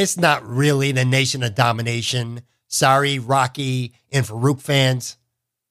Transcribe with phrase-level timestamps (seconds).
[0.00, 2.40] It's not really the nation of domination.
[2.68, 5.18] Sorry, Rocky and Faarooq fans.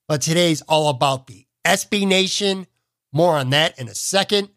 [0.08, 2.68] But today's all about the SB Nation.
[3.12, 4.50] More on that in a second.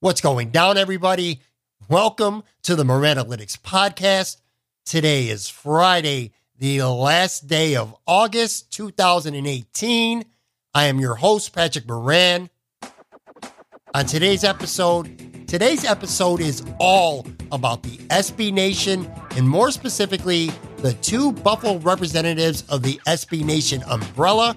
[0.00, 1.40] What's going down, everybody?
[1.88, 4.42] Welcome to the Moran Analytics Podcast.
[4.84, 10.22] Today is Friday, the last day of August 2018.
[10.74, 12.50] I am your host, Patrick Moran.
[13.94, 20.92] On today's episode, today's episode is all about the SB Nation and more specifically, the
[21.02, 24.56] two Buffalo representatives of the SB Nation umbrella.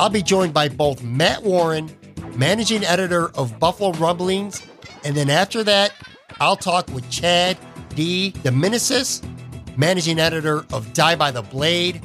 [0.00, 1.88] I'll be joined by both Matt Warren,
[2.34, 4.60] managing editor of Buffalo Rumblings,
[5.04, 5.92] and then after that,
[6.40, 7.56] I'll talk with Chad
[7.90, 9.22] DeDominicis,
[9.78, 12.04] managing editor of Die by the Blade.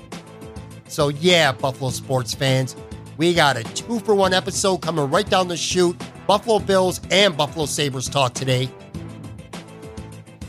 [0.88, 2.76] So, yeah, Buffalo sports fans,
[3.18, 6.00] we got a two for one episode coming right down the chute.
[6.30, 8.70] Buffalo Bills and Buffalo Sabres talk today.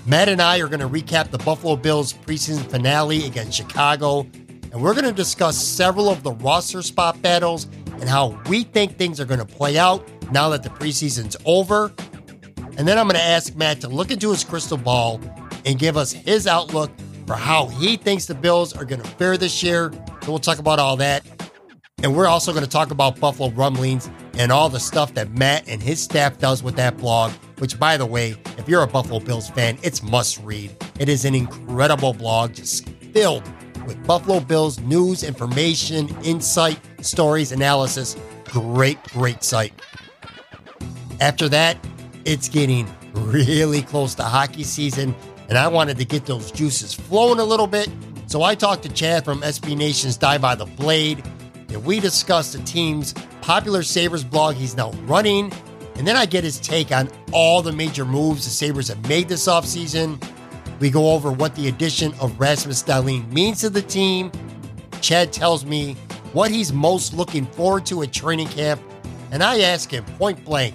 [0.05, 4.27] Matt and I are going to recap the Buffalo Bills preseason finale against Chicago,
[4.73, 8.99] and we're going to discuss several of the roster spot battles and how we think
[8.99, 11.91] things are going to play out now that the preseason's over.
[12.77, 15.19] And then I'm going to ask Matt to look into his crystal ball
[15.65, 16.91] and give us his outlook
[17.27, 19.91] for how he thinks the Bills are going to fare this year.
[20.25, 21.25] So we'll talk about all that.
[22.03, 25.69] And we're also going to talk about Buffalo Rumblings and all the stuff that Matt
[25.69, 29.21] and his staff does with that blog, which, by the way, if you're a Buffalo
[29.21, 30.75] Bills fan, it's must read.
[30.99, 33.43] It is an incredible blog just filled
[33.87, 38.17] with Buffalo Bills news, information, insight, stories, analysis.
[38.45, 39.75] Great, great site.
[41.21, 41.77] After that,
[42.25, 45.15] it's getting really close to hockey season,
[45.51, 47.91] and I wanted to get those juices flowing a little bit.
[48.27, 51.23] So I talked to Chad from SB Nation's Die by the Blade,
[51.73, 55.53] and we discussed the team's popular Sabres blog he's now running.
[55.97, 59.29] And then I get his take on all the major moves the Sabres have made
[59.29, 60.23] this offseason.
[60.81, 64.33] We go over what the addition of Rasmus Dahlin means to the team.
[65.01, 65.95] Chad tells me
[66.33, 68.81] what he's most looking forward to at training camp.
[69.31, 70.75] And I ask him point blank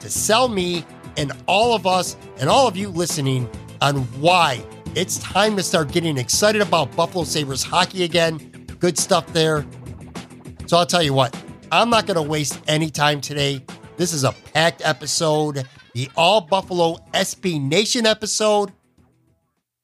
[0.00, 0.84] to sell me
[1.16, 3.48] and all of us and all of you listening
[3.80, 4.62] on why
[4.94, 8.38] it's time to start getting excited about Buffalo Sabres hockey again.
[8.78, 9.66] Good stuff there.
[10.66, 11.40] So I'll tell you what,
[11.70, 13.64] I'm not going to waste any time today.
[13.96, 18.72] This is a packed episode, the All Buffalo SB Nation episode.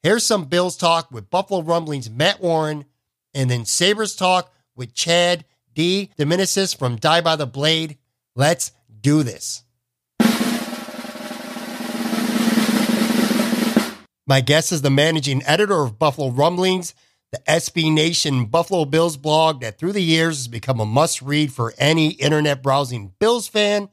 [0.03, 2.85] Here's some Bills talk with Buffalo Rumblings Matt Warren,
[3.33, 5.45] and then Sabres talk with Chad
[5.77, 7.97] DeDominicis from Die by the Blade.
[8.35, 9.63] Let's do this.
[14.27, 16.93] My guest is the managing editor of Buffalo Rumblings,
[17.33, 21.51] the SB Nation Buffalo Bills blog that through the years has become a must read
[21.51, 23.89] for any internet browsing Bills fan.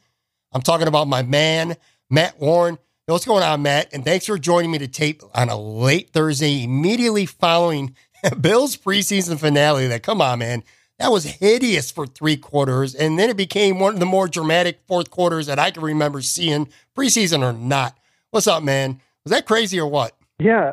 [0.51, 1.77] I'm talking about my man,
[2.09, 2.75] Matt Warren.
[3.07, 3.93] Hey, what's going on, Matt?
[3.93, 7.95] And thanks for joining me to tape on a late Thursday, immediately following
[8.41, 9.87] Bills preseason finale.
[9.87, 10.63] That, come on, man.
[10.97, 12.93] That was hideous for three quarters.
[12.93, 16.21] And then it became one of the more dramatic fourth quarters that I can remember
[16.21, 17.97] seeing, preseason or not.
[18.31, 18.99] What's up, man?
[19.23, 20.17] Was that crazy or what?
[20.39, 20.71] Yeah.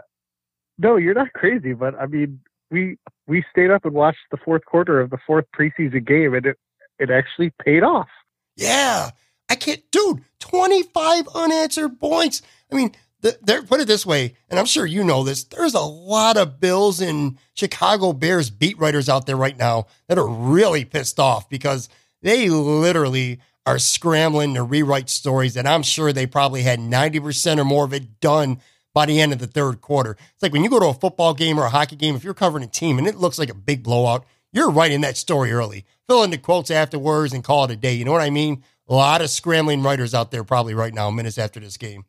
[0.79, 2.41] No, you're not crazy, but I mean,
[2.71, 2.97] we
[3.27, 6.57] we stayed up and watched the fourth quarter of the fourth preseason game, and it
[6.99, 8.09] it actually paid off.
[8.57, 9.11] Yeah.
[9.49, 12.43] I can't, dude, 25 unanswered points.
[12.71, 15.45] I mean, the, there, put it this way, and I'm sure you know this.
[15.45, 20.19] There's a lot of Bills and Chicago Bears beat writers out there right now that
[20.19, 21.89] are really pissed off because
[22.23, 27.65] they literally are scrambling to rewrite stories that I'm sure they probably had 90% or
[27.65, 28.61] more of it done
[28.97, 30.13] by the end of the third quarter.
[30.13, 32.33] It's like when you go to a football game or a hockey game, if you're
[32.33, 35.85] covering a team and it looks like a big blowout, you're writing that story early.
[36.09, 37.93] Fill in the quotes afterwards and call it a day.
[37.93, 38.65] You know what I mean?
[38.89, 42.07] A lot of scrambling writers out there probably right now, minutes after this game.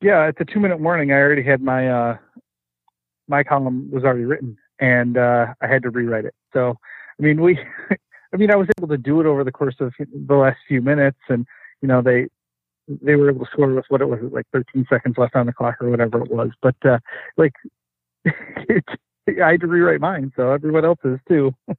[0.00, 2.18] Yeah, at the two minute warning, I already had my uh,
[3.26, 6.34] my column was already written, and uh, I had to rewrite it.
[6.52, 6.78] So,
[7.18, 7.58] I mean, we,
[8.32, 10.80] I mean, I was able to do it over the course of the last few
[10.80, 11.48] minutes, and
[11.82, 12.28] you know, they
[13.02, 15.52] they were able to score with what it was like 13 seconds left on the
[15.52, 16.50] clock or whatever it was.
[16.62, 16.98] But uh,
[17.36, 17.52] like,
[18.26, 21.54] I had to rewrite mine, so everyone else is too.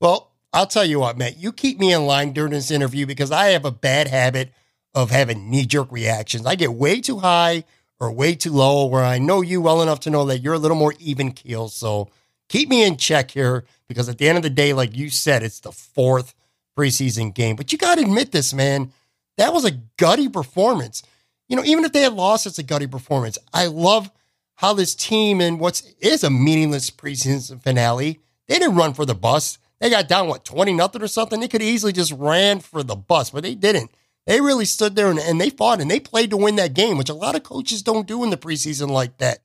[0.00, 3.30] well, I'll tell you what, Matt, you keep me in line during this interview because
[3.30, 4.52] I have a bad habit
[4.94, 6.46] of having knee jerk reactions.
[6.46, 7.64] I get way too high
[8.00, 10.58] or way too low where I know you well enough to know that you're a
[10.58, 11.68] little more even keel.
[11.68, 12.08] So
[12.48, 15.42] keep me in check here because at the end of the day, like you said,
[15.42, 16.34] it's the fourth
[16.76, 17.56] preseason game.
[17.56, 18.92] But you got to admit this, man.
[19.36, 21.02] That was a gutty performance.
[21.48, 23.38] You know, even if they had lost, it's a gutty performance.
[23.52, 24.10] I love
[24.56, 29.14] how this team and what is a meaningless preseason finale, they didn't run for the
[29.14, 29.58] bus.
[29.80, 31.40] They got down, what, 20 nothing or something?
[31.40, 33.90] They could easily just ran for the bus, but they didn't.
[34.26, 36.96] They really stood there and, and they fought and they played to win that game,
[36.96, 39.40] which a lot of coaches don't do in the preseason like that.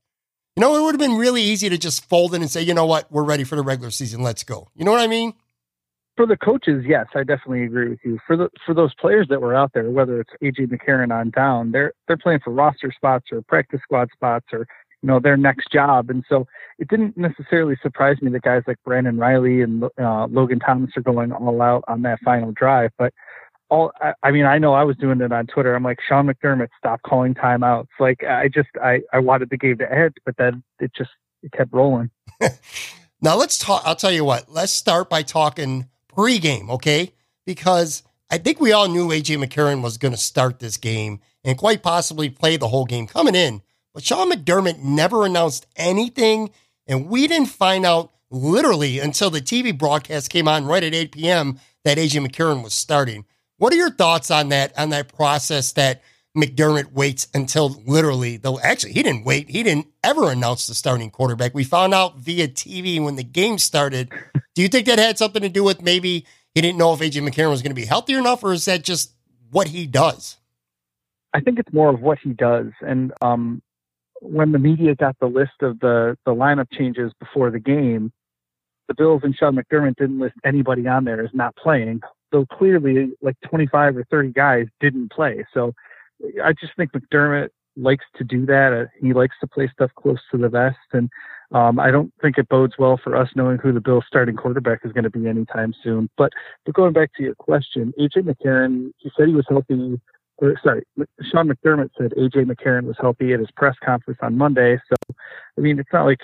[0.55, 2.73] You know, it would have been really easy to just fold in and say, you
[2.73, 4.21] know what, we're ready for the regular season.
[4.21, 4.69] Let's go.
[4.75, 5.33] You know what I mean?
[6.19, 8.19] For the coaches, yes, I definitely agree with you.
[8.27, 11.71] For the for those players that were out there, whether it's AJ McCarron on down,
[11.71, 14.67] they're they're playing for roster spots or practice squad spots or
[15.01, 16.09] you know their next job.
[16.09, 16.45] And so
[16.77, 21.01] it didn't necessarily surprise me that guys like Brandon Reilly and uh, Logan Thomas are
[21.01, 22.91] going all out on that final drive.
[22.97, 23.13] But
[23.69, 25.73] all I, I mean, I know I was doing it on Twitter.
[25.73, 27.87] I'm like Sean McDermott, stop calling timeouts.
[27.97, 31.11] Like I just I I wanted the game to end, but then it just
[31.43, 32.11] it kept rolling.
[33.21, 33.83] now let's talk.
[33.85, 34.51] I'll tell you what.
[34.51, 35.87] Let's start by talking
[36.19, 37.13] pregame, okay?
[37.45, 41.57] Because I think we all knew AJ McCarron was going to start this game and
[41.57, 43.61] quite possibly play the whole game coming in.
[43.93, 46.51] But Sean McDermott never announced anything,
[46.85, 51.13] and we didn't find out literally until the TV broadcast came on right at 8
[51.13, 51.59] p.m.
[51.85, 53.25] that AJ McCarron was starting.
[53.57, 56.01] What are your thoughts on that on that process that
[56.41, 59.49] McDermott waits until literally though actually he didn't wait.
[59.49, 61.53] He didn't ever announce the starting quarterback.
[61.53, 64.09] We found out via TV when the game started.
[64.55, 67.27] Do you think that had something to do with maybe he didn't know if AJ
[67.27, 69.13] McCarron was going to be healthy enough, or is that just
[69.51, 70.37] what he does?
[71.33, 72.67] I think it's more of what he does.
[72.81, 73.61] And um,
[74.21, 78.11] when the media got the list of the the lineup changes before the game,
[78.87, 82.01] the Bills and Sean McDermott didn't list anybody on there as not playing.
[82.31, 85.45] Though clearly, like 25 or 30 guys didn't play.
[85.53, 85.73] So
[86.43, 88.73] I just think McDermott likes to do that.
[88.73, 91.09] Uh, he likes to play stuff close to the vest, and
[91.51, 94.81] um, I don't think it bodes well for us knowing who the Bills' starting quarterback
[94.83, 96.09] is going to be anytime soon.
[96.17, 96.31] But
[96.65, 99.99] but going back to your question, AJ McCarron, he said he was healthy
[100.41, 100.83] or sorry,
[101.31, 104.79] Sean McDermott said AJ McCarron was healthy at his press conference on Monday.
[104.89, 105.15] So,
[105.57, 106.21] I mean, it's not like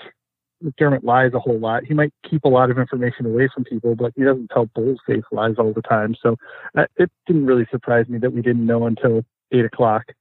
[0.64, 1.84] McDermott lies a whole lot.
[1.86, 5.28] He might keep a lot of information away from people, but he doesn't tell bull-faced
[5.32, 6.16] lies all the time.
[6.22, 6.38] So,
[6.78, 10.14] uh, it didn't really surprise me that we didn't know until eight o'clock.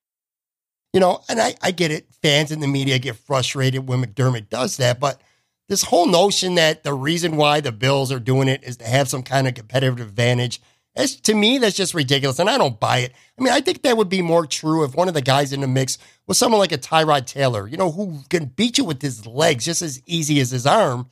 [0.92, 2.06] You know, and I, I get it.
[2.22, 5.20] Fans in the media get frustrated when McDermott does that, but
[5.68, 9.08] this whole notion that the reason why the Bills are doing it is to have
[9.08, 10.60] some kind of competitive advantage
[10.94, 13.12] that's, to me, that's just ridiculous, and I don't buy it.
[13.38, 15.60] I mean, I think that would be more true if one of the guys in
[15.60, 19.02] the mix was someone like a Tyrod Taylor, you know, who can beat you with
[19.02, 21.10] his legs just as easy as his arm.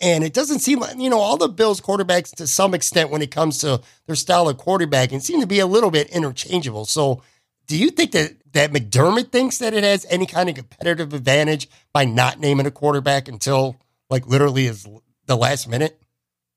[0.00, 3.22] And it doesn't seem like, you know, all the Bills quarterbacks, to some extent, when
[3.22, 6.84] it comes to their style of quarterbacking, seem to be a little bit interchangeable.
[6.84, 7.22] So,
[7.66, 11.68] do you think that, that McDermott thinks that it has any kind of competitive advantage
[11.92, 13.76] by not naming a quarterback until,
[14.10, 14.86] like, literally is
[15.26, 16.02] the last minute?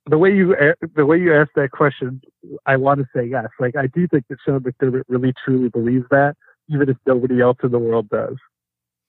[0.09, 0.55] the way you
[0.95, 2.21] the way you asked that question,
[2.65, 3.47] I want to say yes.
[3.59, 6.35] Like I do think that Sean McDermott really truly believes that,
[6.69, 8.37] even if nobody else in the world does.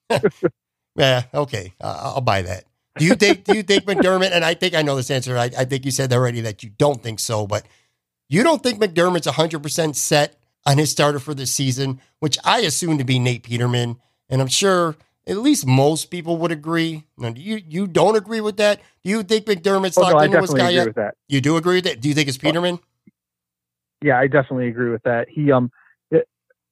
[0.97, 1.25] yeah.
[1.35, 1.75] Okay.
[1.81, 2.65] Uh, I'll buy that.
[2.99, 3.45] Do you think?
[3.45, 4.31] do you think McDermott?
[4.33, 5.37] And I think I know this answer.
[5.37, 7.67] I, I think you said already that you don't think so, but
[8.29, 12.61] you don't think McDermott's hundred percent set on his starter for this season, which I
[12.61, 13.97] assume to be Nate Peterman,
[14.29, 14.97] and I'm sure
[15.27, 17.05] at least most people would agree.
[17.17, 18.81] Now, do you you don't agree with that?
[19.05, 20.95] Do you think McDermott's oh, locked no, into his guy yet?
[20.97, 21.15] That.
[21.29, 22.01] You do agree with that?
[22.01, 22.81] Do you think it's Peterman?
[24.03, 25.29] Yeah, I definitely agree with that.
[25.29, 25.71] He um,
[26.11, 26.29] it,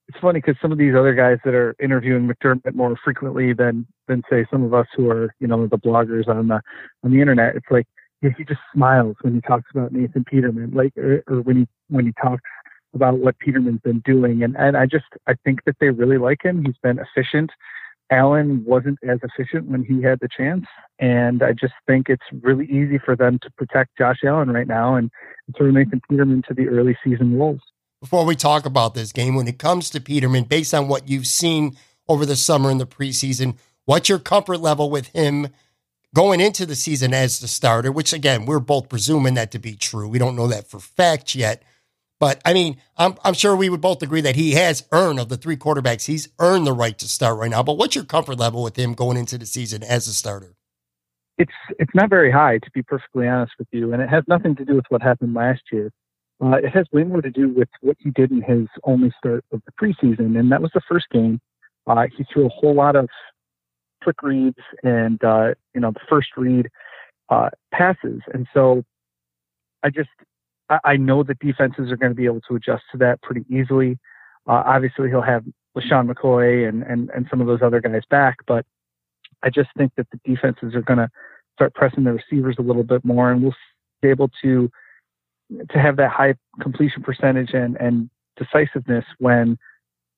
[0.08, 3.86] it's funny because some of these other guys that are interviewing McDermott more frequently than
[4.08, 6.60] than say some of us who are you know the bloggers on the
[7.04, 7.56] on the internet.
[7.56, 7.86] It's like
[8.20, 12.06] he just smiles when he talks about Nathan Peterman, like or, or when he when
[12.06, 12.42] he talks
[12.94, 14.42] about what Peterman's been doing.
[14.42, 16.64] And and I just I think that they really like him.
[16.64, 17.50] He's been efficient.
[18.10, 20.66] Allen wasn't as efficient when he had the chance.
[20.98, 24.94] And I just think it's really easy for them to protect Josh Allen right now
[24.94, 25.10] and
[25.56, 27.62] throw Nathan Peterman to the early season Wolves.
[28.04, 31.26] before we talk about this game, when it comes to Peterman, based on what you've
[31.26, 31.74] seen
[32.06, 35.48] over the summer in the preseason, what's your comfort level with him
[36.14, 37.90] going into the season as the starter?
[37.90, 40.06] Which, again, we're both presuming that to be true.
[40.06, 41.62] We don't know that for fact yet.
[42.20, 45.28] But I mean, I'm, I'm sure we would both agree that he has earned of
[45.28, 47.62] the three quarterbacks, he's earned the right to start right now.
[47.62, 50.54] But what's your comfort level with him going into the season as a starter?
[51.36, 54.54] It's it's not very high, to be perfectly honest with you, and it has nothing
[54.56, 55.90] to do with what happened last year.
[56.42, 59.44] Uh, it has way more to do with what he did in his only start
[59.52, 61.40] of the preseason, and that was the first game.
[61.86, 63.08] Uh, he threw a whole lot of
[64.02, 66.68] quick reads and uh, you know the first read
[67.30, 68.84] uh, passes, and so
[69.82, 70.10] I just
[70.84, 73.98] I know that defenses are going to be able to adjust to that pretty easily.
[74.46, 75.44] Uh, obviously, he'll have
[75.76, 78.64] LeSean McCoy and, and, and some of those other guys back, but
[79.42, 81.10] I just think that the defenses are going to
[81.54, 83.54] start pressing the receivers a little bit more, and we'll
[84.02, 84.70] be able to
[85.70, 89.58] to have that high completion percentage and, and decisiveness when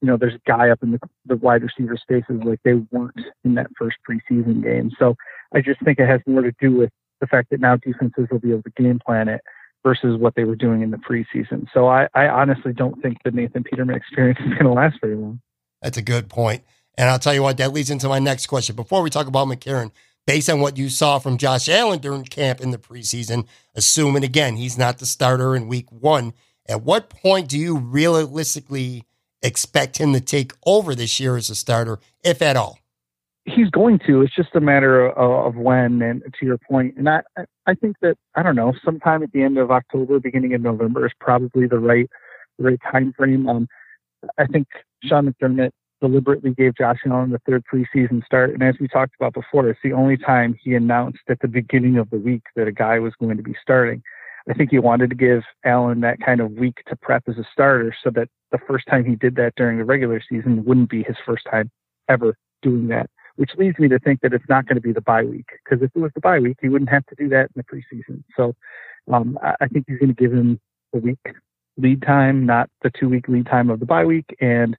[0.01, 3.21] you know there's a guy up in the, the wide receiver spaces like they weren't
[3.45, 4.91] in that first preseason game.
[4.99, 5.17] So
[5.53, 8.39] I just think it has more to do with the fact that now defenses will
[8.39, 9.41] be able to game plan it
[9.87, 11.69] versus what they were doing in the preseason.
[11.73, 15.15] So I, I honestly don't think the Nathan Peterman experience is going to last very
[15.15, 15.41] long.
[15.81, 16.65] That's a good point.
[16.99, 18.75] And I'll tell you what, that leads into my next question.
[18.75, 19.93] Before we talk about McCarron,
[20.27, 24.57] based on what you saw from Josh Allen during camp in the preseason, assuming again
[24.57, 26.33] he's not the starter in week one,
[26.69, 29.05] at what point do you realistically
[29.41, 32.81] expect him to take over this year as a starter, if at all?
[33.47, 34.23] He's going to.
[34.23, 36.03] It's just a matter of, of, when.
[36.03, 37.23] And to your point, and I,
[37.67, 41.07] I think that I don't know, sometime at the end of October, beginning of November
[41.07, 42.11] is probably the right,
[42.59, 43.49] right time frame.
[43.49, 43.69] Um,
[44.37, 44.67] I think
[45.05, 49.33] Sean McDermott deliberately gave Josh Allen the third preseason start, and as we talked about
[49.33, 52.73] before, it's the only time he announced at the beginning of the week that a
[52.73, 54.03] guy was going to be starting.
[54.49, 57.45] I think he wanted to give Allen that kind of week to prep as a
[57.51, 61.03] starter, so that the first time he did that during the regular season wouldn't be
[61.03, 61.71] his first time
[62.09, 65.01] ever doing that which leads me to think that it's not going to be the
[65.01, 65.49] bye week.
[65.65, 67.65] Because if it was the bye week, he wouldn't have to do that in the
[67.65, 68.23] preseason.
[68.37, 68.55] So
[69.13, 70.61] um, I think he's going to give him
[70.95, 71.19] a week
[71.77, 74.77] lead time, not the two week lead time of the bye week, and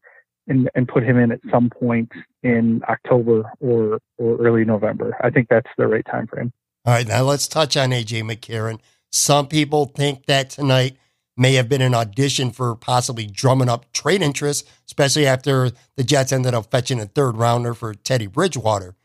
[0.50, 2.12] and, and put him in at some point
[2.44, 5.16] in October or or early November.
[5.22, 6.52] I think that's the right time frame.
[6.86, 8.80] All right, now let's touch on AJ McCarron.
[9.12, 10.98] Some people think that tonight
[11.38, 16.32] may have been an audition for possibly drumming up trade interest, especially after the Jets
[16.32, 18.96] ended up fetching a third rounder for Teddy Bridgewater.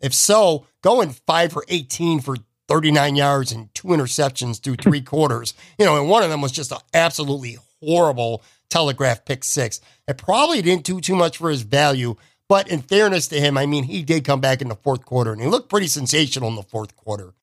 [0.00, 2.36] If so, going five for 18 for
[2.68, 6.52] 39 yards and two interceptions through three quarters, you know, and one of them was
[6.52, 9.80] just an absolutely horrible telegraph pick six.
[10.06, 12.14] It probably didn't do too much for his value,
[12.48, 15.32] but in fairness to him, I mean, he did come back in the fourth quarter
[15.32, 17.34] and he looked pretty sensational in the fourth quarter.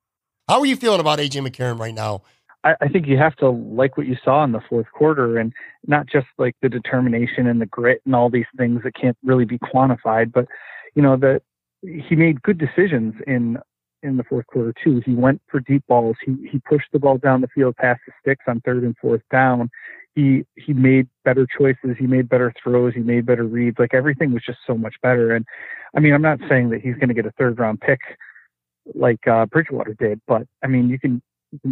[0.47, 2.21] How are you feeling about AJ McCarron right now
[2.63, 5.53] I, I think you have to like what you saw in the fourth quarter and
[5.85, 9.45] not just like the determination and the grit and all these things that can't really
[9.45, 10.45] be quantified, but
[10.95, 11.41] you know, that
[11.81, 13.57] he made good decisions in
[14.03, 15.01] in the fourth quarter too.
[15.05, 16.17] He went for deep balls.
[16.25, 19.21] He he pushed the ball down the field past the sticks on third and fourth
[19.31, 19.69] down.
[20.15, 21.95] He he made better choices.
[21.99, 22.93] He made better throws.
[22.93, 23.77] He made better reads.
[23.79, 25.35] Like everything was just so much better.
[25.35, 25.45] And
[25.95, 27.99] I mean, I'm not saying that he's going to get a third round pick
[28.95, 31.21] like uh, Bridgewater did, but I mean, you can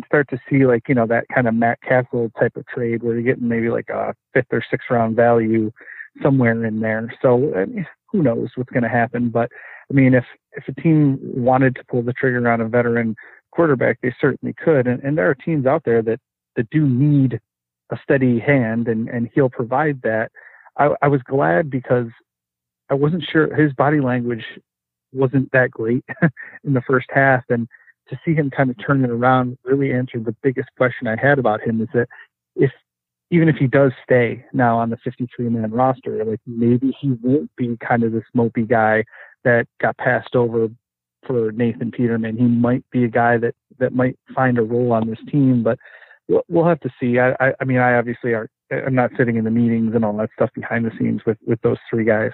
[0.05, 3.15] start to see like you know that kind of Matt Cassel type of trade where
[3.15, 5.71] you're getting maybe like a fifth or sixth round value
[6.21, 7.13] somewhere in there.
[7.21, 9.29] So I mean, who knows what's going to happen?
[9.29, 9.49] But
[9.89, 13.15] I mean, if if a team wanted to pull the trigger on a veteran
[13.51, 14.87] quarterback, they certainly could.
[14.87, 16.19] And, and there are teams out there that
[16.55, 17.39] that do need
[17.91, 20.31] a steady hand, and and he'll provide that.
[20.77, 22.07] I, I was glad because
[22.89, 24.43] I wasn't sure his body language
[25.13, 26.03] wasn't that great
[26.63, 27.67] in the first half, and
[28.09, 31.39] to see him kind of turn it around really answered the biggest question I had
[31.39, 32.07] about him is that
[32.55, 32.71] if
[33.31, 37.49] even if he does stay now on the 53 man roster, like maybe he won't
[37.55, 39.03] be kind of this mopey guy
[39.43, 40.67] that got passed over
[41.25, 42.37] for Nathan Peterman.
[42.37, 45.79] He might be a guy that that might find a role on this team, but
[46.27, 47.19] we'll, we'll have to see.
[47.19, 48.49] I, I, I mean, I obviously are.
[48.71, 51.61] I'm not sitting in the meetings and all that stuff behind the scenes with with
[51.61, 52.31] those three guys.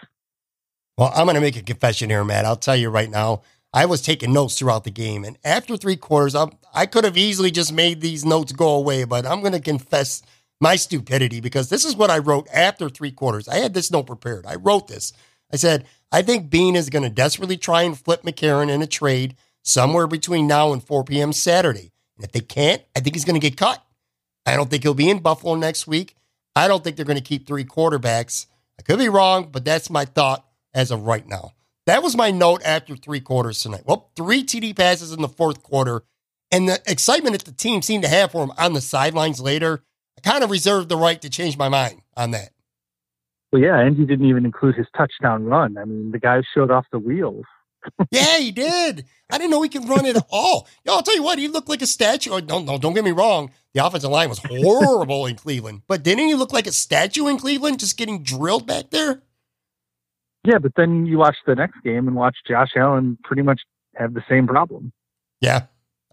[0.98, 2.46] Well, I'm going to make a confession here, Matt.
[2.46, 3.42] I'll tell you right now.
[3.74, 5.24] I was taking notes throughout the game.
[5.24, 9.04] And after three quarters, i I could have easily just made these notes go away,
[9.04, 10.22] but I'm going to confess
[10.60, 13.48] my stupidity because this is what I wrote after three quarters.
[13.48, 14.46] I had this note prepared.
[14.46, 15.12] I wrote this.
[15.52, 18.88] I said, I think Beane is going to desperately try and flip McCarron in a
[18.88, 21.34] trade somewhere between now and 4 p.m.
[21.34, 21.92] Saturday.
[22.18, 23.84] And if they can't, I think he's going to get cut.
[24.46, 26.16] I don't think he'll be in Buffalo next week.
[26.56, 28.48] I don't think they're going to keep three quarterbacks.
[28.80, 31.54] I could be wrong, but that's my thought as of right now.
[31.88, 33.84] That was my note after three quarters tonight.
[33.86, 36.04] Well, three TD passes in the fourth quarter,
[36.52, 39.84] and the excitement that the team seemed to have for him on the sidelines later.
[40.18, 42.52] I kind of reserved the right to change my mind on that.
[43.52, 45.78] Well, yeah, and you didn't even include his touchdown run.
[45.78, 47.46] I mean, the guy showed off the wheels.
[48.12, 49.06] yeah, he did.
[49.32, 50.68] I didn't know he could run at all.
[50.86, 52.32] Yo, I'll tell you what, he looked like a statue.
[52.32, 53.52] Oh, don't, no, don't get me wrong.
[53.74, 57.38] The offensive line was horrible in Cleveland, but didn't he look like a statue in
[57.38, 59.24] Cleveland, just getting drilled back there?
[60.44, 63.62] Yeah, but then you watch the next game and watch Josh Allen pretty much
[63.96, 64.92] have the same problem.
[65.40, 65.64] Yeah,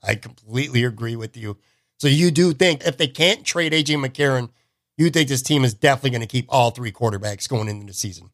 [0.02, 1.56] I completely agree with you.
[1.98, 4.50] So you do think if they can't trade AJ McCarron,
[4.96, 7.92] you think this team is definitely going to keep all three quarterbacks going into the
[7.92, 8.30] season?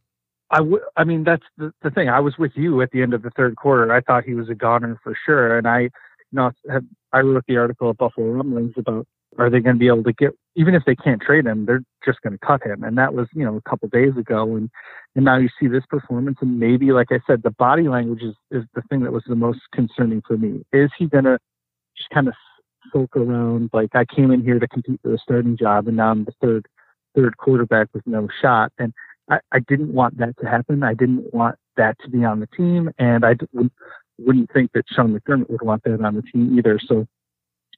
[0.50, 2.08] I, w- I mean, that's the, the thing.
[2.08, 3.92] I was with you at the end of the third quarter.
[3.92, 5.56] I thought he was a goner for sure.
[5.56, 5.90] And I, you
[6.32, 6.52] know,
[7.12, 9.06] I wrote the article at Buffalo Rumblings about
[9.38, 11.82] are they going to be able to get, even if they can't trade him, they're
[12.04, 12.82] just going to cut him.
[12.82, 14.56] And that was, you know, a couple days ago.
[14.56, 14.70] And,
[15.14, 16.38] and now you see this performance.
[16.40, 19.34] And maybe, like I said, the body language is, is the thing that was the
[19.34, 20.64] most concerning for me.
[20.72, 21.38] Is he going to
[21.96, 22.34] just kind of
[22.92, 26.10] sulk around like I came in here to compete for a starting job and now
[26.10, 26.66] I'm the third
[27.14, 28.72] third quarterback with no shot.
[28.78, 28.92] And
[29.30, 30.82] I, I didn't want that to happen.
[30.82, 33.72] I didn't want that to be on the team, and I wouldn't,
[34.18, 36.78] wouldn't think that Sean McDermott would want that on the team either.
[36.84, 37.06] So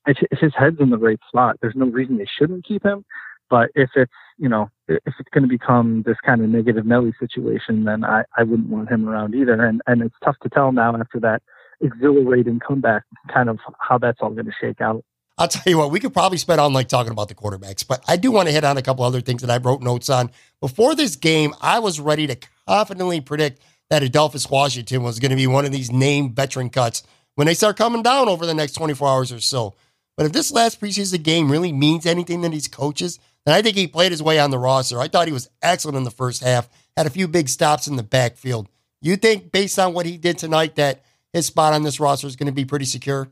[0.06, 3.04] if, his head's in the right spot, there's no reason they shouldn't keep him.
[3.48, 7.12] But if it's you know if it's going to become this kind of negative Nelly
[7.18, 9.64] situation, then I, I wouldn't want him around either.
[9.64, 11.42] And and it's tough to tell now after that
[11.80, 15.04] exhilarating comeback, kind of how that's all going to shake out.
[15.38, 18.02] I'll tell you what, we could probably spend all night talking about the quarterbacks, but
[18.08, 20.30] I do want to hit on a couple other things that I wrote notes on.
[20.62, 23.60] Before this game, I was ready to confidently predict
[23.90, 27.02] that Adolphus Washington was going to be one of these named veteran cuts
[27.34, 29.74] when they start coming down over the next 24 hours or so.
[30.16, 33.76] But if this last preseason game really means anything to these coaches, then I think
[33.76, 35.00] he played his way on the roster.
[35.00, 37.96] I thought he was excellent in the first half, had a few big stops in
[37.96, 38.68] the backfield.
[39.02, 42.34] You think, based on what he did tonight, that his spot on this roster is
[42.34, 43.28] going to be pretty secure?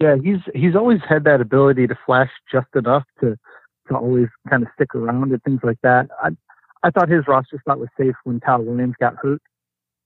[0.00, 3.36] Yeah, he's he's always had that ability to flash just enough to
[3.88, 6.08] to always kind of stick around and things like that.
[6.20, 6.30] I
[6.82, 9.40] I thought his roster spot was safe when Kyle Williams got hurt.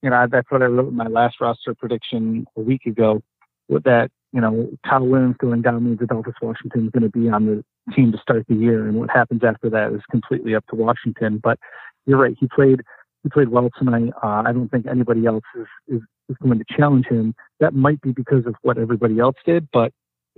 [0.02, 3.22] You know, that's what I wrote in my last roster prediction a week ago.
[3.68, 7.31] With that, you know, Kyle Williams going down means Adolphus Washington is going to be
[7.31, 10.66] on the team to start the year, and what happens after that is completely up
[10.66, 11.40] to Washington.
[11.42, 11.59] But
[12.05, 12.83] you're right, he played
[13.22, 14.12] he played well tonight.
[14.22, 17.35] Uh, I don't think anybody else is, is is going to challenge him.
[17.61, 19.90] That might be because of what everybody else did, but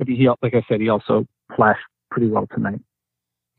[0.07, 1.81] he, like I said, he also flashed
[2.13, 2.81] pretty well tonight.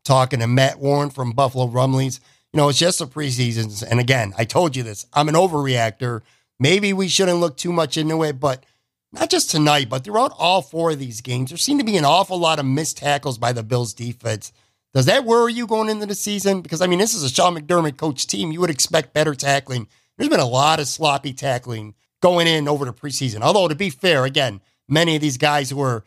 [0.06, 2.22] Talking to Matt Warren from Buffalo Rumblings,
[2.54, 3.84] you know, it's just a preseason.
[3.92, 6.22] And again, I told you this, I'm an overreactor.
[6.62, 8.64] Maybe we shouldn't look too much into it, but
[9.12, 12.06] not just tonight, but throughout all four of these games, there seemed to be an
[12.06, 14.52] awful lot of missed tackles by the Bills defense.
[14.94, 16.62] Does that worry you going into the season?
[16.62, 18.52] Because, I mean, this is a Sean McDermott coach team.
[18.52, 19.88] You would expect better tackling.
[20.18, 23.42] There's been a lot of sloppy tackling going in over the preseason.
[23.42, 26.04] Although, to be fair, again, many of these guys who are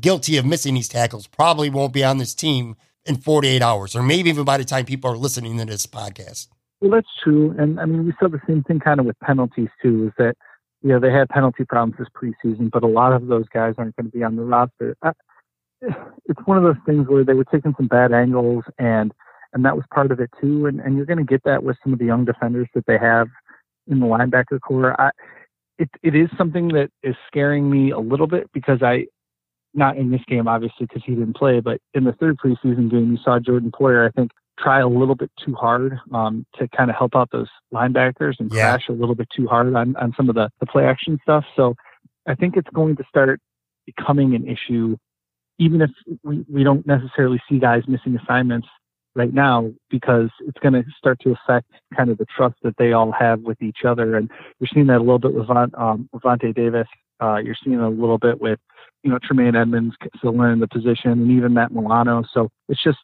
[0.00, 4.02] guilty of missing these tackles probably won't be on this team in 48 hours, or
[4.02, 6.48] maybe even by the time people are listening to this podcast.
[6.80, 7.54] Well, that's true.
[7.58, 10.36] And I mean, we saw the same thing kind of with penalties, too, is that,
[10.82, 13.94] you know, they had penalty problems this preseason, but a lot of those guys aren't
[13.96, 14.96] going to be on the roster.
[15.82, 19.12] It's one of those things where they were taking some bad angles and
[19.52, 21.76] and that was part of it too and and you're going to get that with
[21.82, 23.28] some of the young defenders that they have
[23.88, 25.10] in the linebacker core I
[25.78, 29.06] it it is something that is scaring me a little bit because I
[29.72, 33.12] not in this game obviously because he didn't play, but in the third preseason game
[33.12, 34.30] you saw Jordan Poyer I think
[34.62, 38.52] try a little bit too hard um, to kind of help out those linebackers and
[38.52, 38.72] yeah.
[38.72, 41.44] crash a little bit too hard on on some of the the play action stuff.
[41.56, 41.74] So
[42.26, 43.40] I think it's going to start
[43.86, 44.96] becoming an issue
[45.60, 45.90] even if
[46.24, 48.66] we, we don't necessarily see guys missing assignments
[49.14, 52.92] right now because it's going to start to affect kind of the trust that they
[52.92, 54.16] all have with each other.
[54.16, 56.86] And you're seeing that a little bit with um, Vontae Davis.
[57.20, 58.58] Uh, you're seeing a little bit with,
[59.02, 62.24] you know, Tremaine Edmunds still learning the position and even Matt Milano.
[62.32, 62.98] So it's just,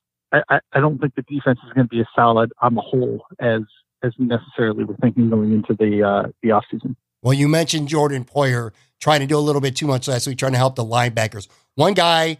[0.48, 3.24] I, I don't think the defense is going to be as solid on the whole
[3.40, 3.62] as,
[4.02, 6.96] as were thinking going into the, uh, the offseason.
[7.22, 10.38] Well, you mentioned Jordan Poyer trying to do a little bit too much last week,
[10.38, 11.48] trying to help the linebackers.
[11.74, 12.38] One guy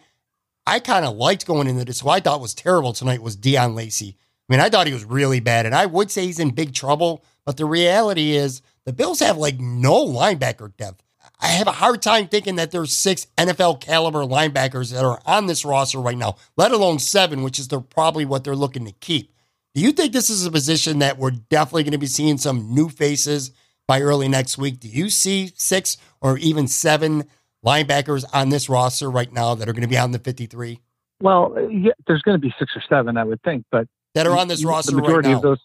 [0.66, 3.74] I kind of liked going into this, who I thought was terrible tonight was Deon
[3.74, 4.16] Lacey.
[4.48, 6.74] I mean, I thought he was really bad, and I would say he's in big
[6.74, 7.24] trouble.
[7.44, 11.02] But the reality is, the Bills have like no linebacker depth.
[11.38, 15.46] I have a hard time thinking that there's six NFL caliber linebackers that are on
[15.46, 19.32] this roster right now, let alone seven, which is probably what they're looking to keep.
[19.74, 22.74] Do you think this is a position that we're definitely going to be seeing some
[22.74, 23.50] new faces
[23.86, 24.80] by early next week?
[24.80, 27.24] Do you see six or even seven
[27.64, 30.80] linebackers on this roster right now that are going to be on the 53?
[31.20, 34.36] Well, yeah, there's going to be six or seven, I would think, but that are
[34.36, 35.58] on this roster the majority right of those.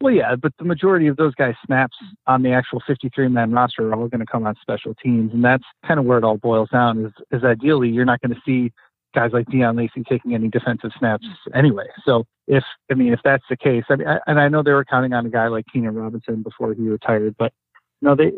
[0.00, 3.88] Well, yeah, but the majority of those guys snaps on the actual 53 man roster
[3.88, 6.38] are all going to come on special teams, and that's kind of where it all
[6.38, 7.04] boils down.
[7.04, 8.72] Is is ideally you're not going to see
[9.14, 11.86] guys like Deon Lacey taking any defensive snaps anyway.
[12.06, 14.72] So if I mean if that's the case, I mean, I, and I know they
[14.72, 17.52] were counting on a guy like Keenan Robinson before he retired, but
[18.00, 18.32] you know they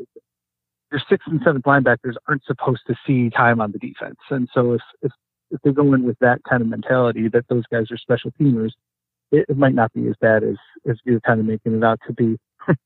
[0.91, 4.73] your sixth and seventh linebackers aren't supposed to see time on the defense, and so
[4.73, 5.13] if if
[5.53, 8.73] if they go in with that kind of mentality that those guys are special teamers,
[9.33, 10.57] it, it might not be as bad as
[10.89, 12.39] as you're kind of making it out to be.
[12.69, 12.77] All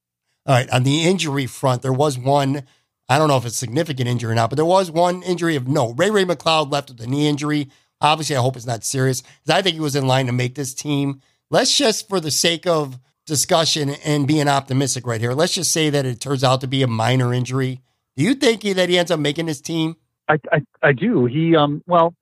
[0.54, 2.62] right, on the injury front, there was one.
[3.08, 5.68] I don't know if it's significant injury or not, but there was one injury of
[5.68, 5.92] no.
[5.92, 7.68] Ray Ray McCloud left with a knee injury.
[8.00, 10.54] Obviously, I hope it's not serious because I think he was in line to make
[10.54, 11.20] this team.
[11.50, 15.90] Let's just, for the sake of discussion and being optimistic right here, let's just say
[15.90, 17.80] that it turns out to be a minor injury.
[18.16, 19.96] Do you think he, that he ends up making this team?
[20.28, 21.26] I, I, I do.
[21.26, 22.14] He um well,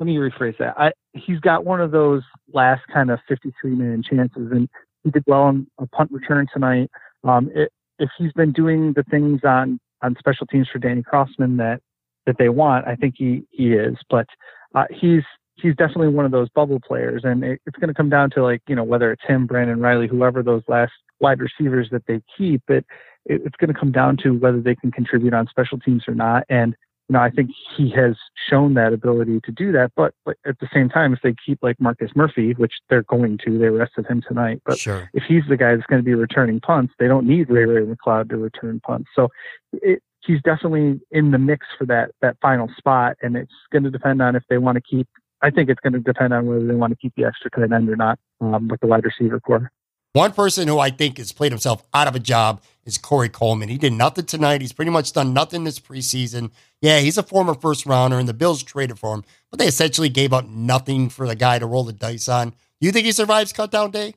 [0.00, 0.74] let me rephrase that.
[0.78, 4.68] I he's got one of those last kind of 53 man chances, and
[5.02, 6.90] he did well on a punt return tonight.
[7.24, 11.56] Um, it, if he's been doing the things on on special teams for Danny Crossman
[11.58, 11.80] that
[12.26, 13.96] that they want, I think he he is.
[14.10, 14.26] But
[14.74, 15.22] uh, he's
[15.56, 18.42] he's definitely one of those bubble players, and it, it's going to come down to
[18.42, 22.20] like you know whether it's him, Brandon Reilly, whoever those last wide receivers that they
[22.36, 22.62] keep.
[22.68, 22.84] It,
[23.24, 26.14] it it's going to come down to whether they can contribute on special teams or
[26.14, 26.74] not, and
[27.08, 28.16] you know, I think he has
[28.48, 29.92] shown that ability to do that.
[29.94, 33.38] But, but at the same time, if they keep like Marcus Murphy, which they're going
[33.44, 34.62] to, they arrested him tonight.
[34.64, 35.10] But sure.
[35.12, 37.82] if he's the guy that's going to be returning punts, they don't need Ray Ray
[37.82, 39.10] McCloud to return punts.
[39.14, 39.28] So
[39.72, 43.90] it, he's definitely in the mix for that that final spot, and it's going to
[43.90, 45.06] depend on if they want to keep.
[45.42, 47.70] I think it's going to depend on whether they want to keep the extra tight
[47.70, 49.70] end or not um, with the wide receiver core.
[50.14, 53.68] One person who I think has played himself out of a job is Corey Coleman.
[53.68, 54.60] He did nothing tonight.
[54.60, 56.50] He's pretty much done nothing this preseason.
[56.80, 60.08] Yeah, he's a former first rounder, and the Bills traded for him, but they essentially
[60.08, 62.50] gave up nothing for the guy to roll the dice on.
[62.50, 64.14] Do you think he survives cutdown day?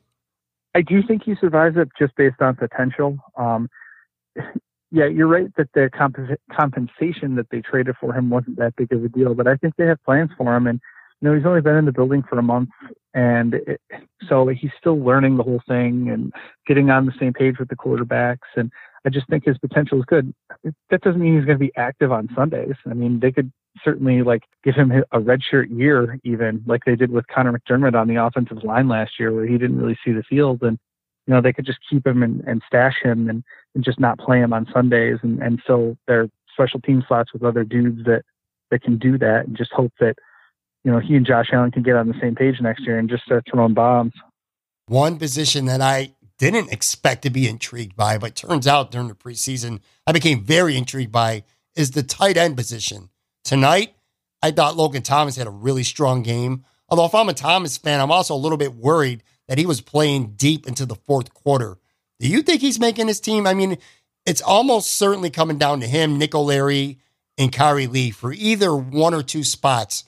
[0.74, 3.18] I do think he survives it just based on potential.
[3.36, 3.68] Um,
[4.90, 8.92] yeah, you're right that the comp- compensation that they traded for him wasn't that big
[8.92, 10.66] of a deal, but I think they have plans for him.
[10.66, 10.80] And
[11.22, 12.70] know, he's only been in the building for a month,
[13.14, 13.80] and it,
[14.28, 16.32] so he's still learning the whole thing and
[16.66, 18.48] getting on the same page with the quarterbacks.
[18.56, 18.70] And
[19.04, 20.32] I just think his potential is good.
[20.90, 22.74] That doesn't mean he's going to be active on Sundays.
[22.86, 23.52] I mean, they could
[23.84, 28.08] certainly like give him a redshirt year, even like they did with Conor McDermott on
[28.08, 30.78] the offensive line last year, where he didn't really see the field, and
[31.26, 33.42] you know they could just keep him and, and stash him and,
[33.74, 37.44] and just not play him on Sundays and and fill their special team slots with
[37.44, 38.22] other dudes that
[38.70, 40.16] that can do that, and just hope that
[40.84, 43.08] you know, he and Josh Allen can get on the same page next year and
[43.08, 44.12] just start throwing bombs.
[44.86, 49.14] One position that I didn't expect to be intrigued by, but turns out during the
[49.14, 53.10] preseason, I became very intrigued by is the tight end position.
[53.44, 53.94] Tonight,
[54.42, 56.64] I thought Logan Thomas had a really strong game.
[56.88, 59.80] Although if I'm a Thomas fan, I'm also a little bit worried that he was
[59.80, 61.78] playing deep into the fourth quarter.
[62.20, 63.46] Do you think he's making his team?
[63.46, 63.78] I mean,
[64.26, 66.98] it's almost certainly coming down to him, Nick O'Leary,
[67.36, 70.04] and Khari Lee for either one or two spots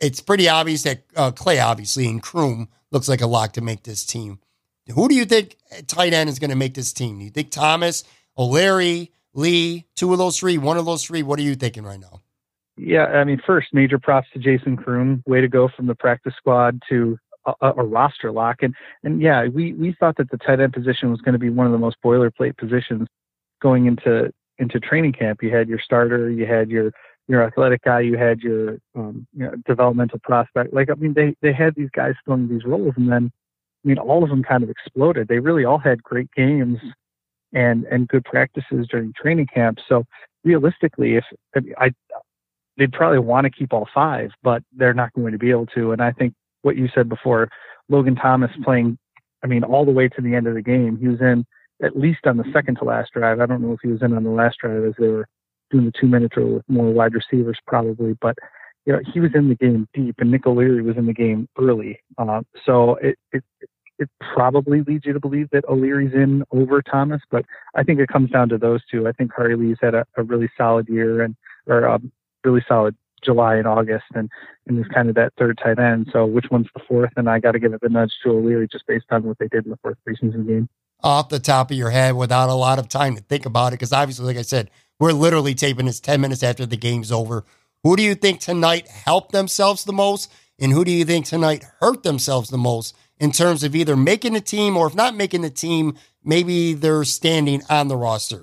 [0.00, 3.82] it's pretty obvious that uh, Clay, obviously, and Croom looks like a lock to make
[3.82, 4.38] this team.
[4.94, 5.56] Who do you think
[5.86, 7.18] tight end is going to make this team?
[7.18, 8.04] Do you think Thomas,
[8.38, 11.22] O'Leary, Lee, two of those three, one of those three?
[11.22, 12.22] What are you thinking right now?
[12.76, 15.22] Yeah, I mean, first, major props to Jason Croom.
[15.26, 17.18] Way to go from the practice squad to
[17.60, 18.62] a, a, roster lock.
[18.62, 21.50] And and yeah, we we thought that the tight end position was going to be
[21.50, 23.08] one of the most boilerplate positions
[23.60, 25.42] going into into training camp.
[25.42, 26.92] You had your starter, you had your
[27.28, 30.72] your athletic guy, you had your um, you know, developmental prospect.
[30.72, 33.30] Like I mean, they they had these guys filling these roles, and then
[33.84, 35.28] I mean, all of them kind of exploded.
[35.28, 36.78] They really all had great games
[37.52, 39.78] and and good practices during training camp.
[39.88, 40.04] So
[40.42, 41.90] realistically, if I, I
[42.78, 45.92] they'd probably want to keep all five, but they're not going to be able to.
[45.92, 47.50] And I think what you said before,
[47.88, 48.98] Logan Thomas playing,
[49.44, 51.44] I mean, all the way to the end of the game, he was in
[51.82, 53.40] at least on the second to last drive.
[53.40, 55.28] I don't know if he was in on the last drive as they were
[55.70, 58.36] doing the two minute drill with more wide receivers probably, but
[58.86, 61.48] you know he was in the game deep, and Nick O'Leary was in the game
[61.58, 62.00] early.
[62.16, 63.44] Uh, so it, it
[63.98, 68.08] it probably leads you to believe that O'Leary's in over Thomas, but I think it
[68.08, 69.08] comes down to those two.
[69.08, 71.34] I think Khari Lee's had a, a really solid year and
[71.66, 72.12] or a um,
[72.44, 74.30] really solid July and August, and
[74.66, 76.08] and is kind of that third tight end.
[76.12, 77.10] So which one's the fourth?
[77.16, 79.48] And I got to give it the nudge to O'Leary just based on what they
[79.48, 80.68] did in the fourth preseason game.
[81.02, 83.76] Off the top of your head, without a lot of time to think about it,
[83.76, 87.44] because obviously, like I said, we're literally taping this 10 minutes after the game's over.
[87.84, 90.32] Who do you think tonight helped themselves the most?
[90.58, 94.32] And who do you think tonight hurt themselves the most in terms of either making
[94.32, 98.42] the team or if not making the team, maybe they're standing on the roster?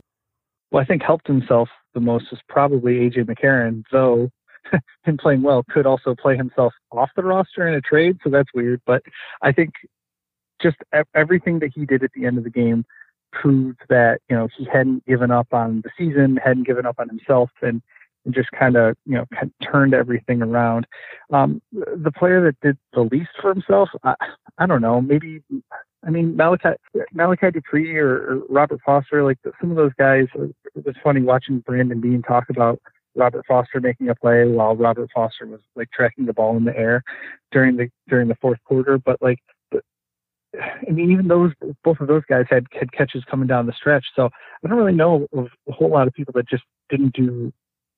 [0.72, 4.30] Well, I think helped himself the most is probably AJ McCarron, though
[5.04, 8.54] him playing well could also play himself off the roster in a trade, so that's
[8.54, 8.82] weird.
[8.86, 9.04] But
[9.42, 9.74] I think
[10.62, 10.78] just
[11.14, 12.86] everything that he did at the end of the game
[13.32, 17.10] proved that you know he hadn't given up on the season, hadn't given up on
[17.10, 17.82] himself, and
[18.26, 20.88] and just kind of you know kind of turned everything around.
[21.32, 24.16] Um, the player that did the least for himself, I,
[24.58, 25.42] I don't know, maybe.
[26.06, 26.70] I mean, Malachi
[27.14, 30.28] Malachi Dupre or, or Robert Foster, like some of those guys.
[30.36, 32.80] It was funny watching Brandon Beane talk about
[33.16, 36.78] Robert Foster making a play while Robert Foster was like tracking the ball in the
[36.78, 37.04] air
[37.52, 38.98] during the during the fourth quarter.
[38.98, 39.40] But like,
[40.62, 41.52] I mean, even those
[41.84, 44.06] both of those guys had had catches coming down the stretch.
[44.16, 44.30] So
[44.64, 47.52] I don't really know of a whole lot of people that just didn't do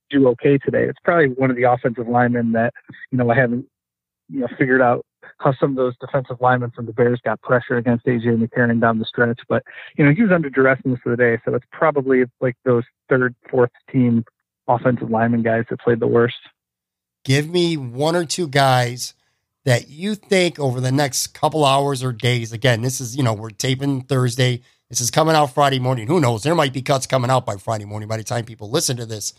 [0.10, 0.84] do okay today.
[0.84, 2.74] It's probably one of the offensive linemen that
[3.12, 3.66] you know I haven't
[4.30, 5.06] you know figured out
[5.40, 9.00] how some of those defensive linemen from the Bears got pressure against AJ McCarron down
[9.00, 9.40] the stretch.
[9.48, 9.64] But
[9.98, 12.84] you know he was under duress most of the day, so it's probably like those
[13.10, 14.24] third, fourth team
[14.68, 16.36] offensive lineman guys that played the worst.
[17.24, 19.14] Give me one or two guys
[19.68, 22.54] that you think over the next couple hours or days.
[22.54, 24.62] Again, this is you know we're taping Thursday.
[24.88, 26.08] This is coming out Friday morning.
[26.08, 26.42] Who knows?
[26.42, 29.06] There might be cuts coming out by Friday morning by the time people listen to
[29.06, 29.34] this.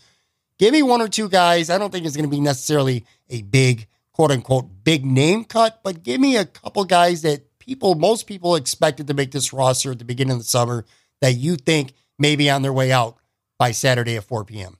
[0.59, 1.71] Give me one or two guys.
[1.71, 5.79] I don't think it's going to be necessarily a big, quote unquote, big name cut,
[5.83, 9.93] but give me a couple guys that people, most people expected to make this roster
[9.93, 10.85] at the beginning of the summer
[11.21, 13.17] that you think may be on their way out
[13.57, 14.77] by Saturday at 4 p.m.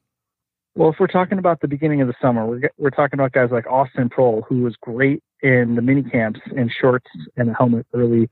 [0.80, 3.50] Well, if we're talking about the beginning of the summer, we're, we're talking about guys
[3.52, 7.86] like Austin Proehl, who was great in the mini camps in shorts and a helmet
[7.94, 8.30] early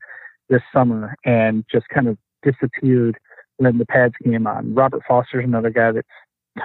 [0.48, 3.18] this summer and just kind of disappeared
[3.58, 4.74] when the pads came on.
[4.74, 6.08] Robert Foster's another guy that's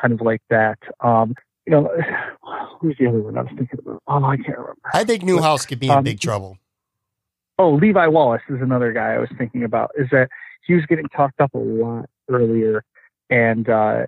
[0.01, 0.79] kind of like that.
[1.01, 1.35] Um,
[1.67, 1.91] you know,
[2.79, 4.01] who's the other one I was thinking about?
[4.07, 4.79] Oh, I can't remember.
[4.93, 6.59] I think Newhouse could be in um, big trouble.
[7.59, 9.91] Oh, Levi Wallace is another guy I was thinking about.
[9.97, 10.29] Is that
[10.65, 12.85] he was getting talked up a lot earlier,
[13.29, 14.05] and uh,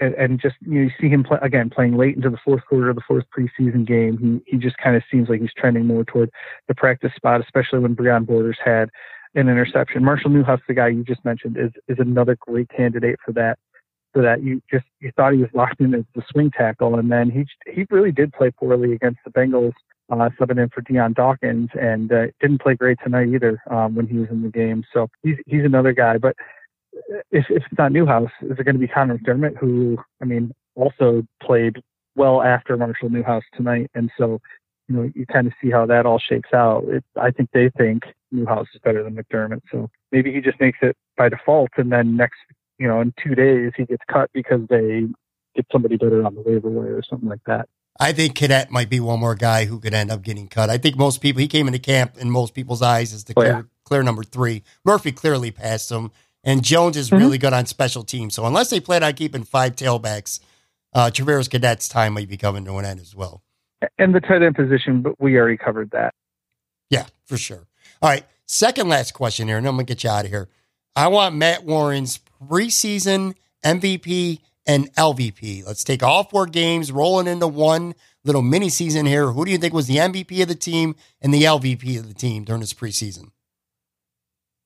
[0.00, 2.64] and, and just you, know, you see him play, again playing late into the fourth
[2.66, 4.42] quarter of the fourth preseason game.
[4.46, 6.30] He he just kind of seems like he's trending more toward
[6.68, 8.90] the practice spot, especially when Breon Borders had
[9.34, 10.04] an interception.
[10.04, 13.58] Marshall Newhouse, the guy you just mentioned, is is another great candidate for that
[14.12, 14.42] for that.
[14.42, 17.46] You just you thought he was locked in as the swing tackle, and then he
[17.70, 19.72] he really did play poorly against the Bengals,
[20.10, 24.06] uh, subbing in for Dion Dawkins, and uh, didn't play great tonight either um, when
[24.06, 24.84] he was in the game.
[24.92, 26.18] So he's he's another guy.
[26.18, 26.36] But
[27.30, 30.52] if if it's not Newhouse, is it going to be Conor McDermott, who I mean
[30.74, 31.82] also played
[32.16, 34.40] well after Marshall Newhouse tonight, and so
[34.88, 36.84] you know you kind of see how that all shakes out.
[36.88, 40.78] It, I think they think Newhouse is better than McDermott, so maybe he just makes
[40.82, 42.38] it by default, and then next
[42.80, 45.06] you know, in two days he gets cut because they
[45.54, 47.68] get somebody better on the waiver wire or something like that.
[48.00, 50.70] I think Cadet might be one more guy who could end up getting cut.
[50.70, 53.42] I think most people he came into camp in most people's eyes as the oh,
[53.42, 53.62] clear, yeah.
[53.84, 54.62] clear number three.
[54.82, 56.10] Murphy clearly passed him,
[56.44, 57.22] and Jones is mm-hmm.
[57.22, 58.34] really good on special teams.
[58.34, 60.40] So unless they plan on keeping five tailbacks,
[60.92, 63.42] uh, Travaris Cadet's time might be coming to an end as well.
[63.98, 66.14] And the tight end position, but we already covered that.
[66.90, 67.66] Yeah, for sure.
[68.02, 70.48] All right, second last question here, and I'm gonna get you out of here.
[70.96, 75.66] I want Matt Warren's preseason MVP and LVP.
[75.66, 79.32] Let's take all four games, rolling into one little mini season here.
[79.32, 82.14] Who do you think was the MVP of the team and the LVP of the
[82.14, 83.30] team during this preseason?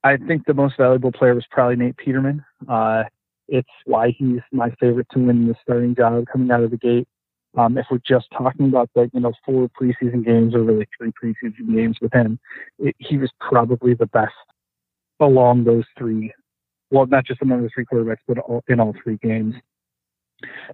[0.05, 2.45] I think the most valuable player was probably Nate Peterman.
[2.69, 3.05] Uh,
[3.49, 7.09] it's why he's my favorite to win the starting job coming out of the gate.
[7.57, 11.13] Um, if we're just talking about the you know four preseason games or really three
[11.13, 12.39] preseason games with him,
[12.79, 14.33] it, he was probably the best
[15.21, 16.33] along those three.
[16.91, 19.55] Well, not just among the three quarterbacks, but all, in all three games.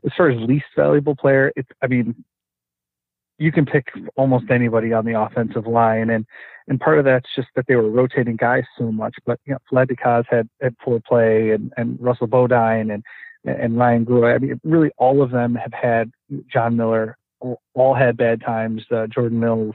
[0.05, 2.25] As far as least valuable player, it's I mean,
[3.41, 6.27] you can pick almost anybody on the offensive line, and
[6.69, 9.17] and part of that's just that they were rotating guys so much.
[9.25, 13.03] But you know, Vlad Ducasse had had poor play, and and Russell Bodine and
[13.45, 14.35] and Ryan Groy.
[14.35, 16.13] I mean, really all of them have had
[16.53, 17.17] John Miller.
[17.73, 18.83] All had bad times.
[18.91, 19.75] Uh, Jordan Mills,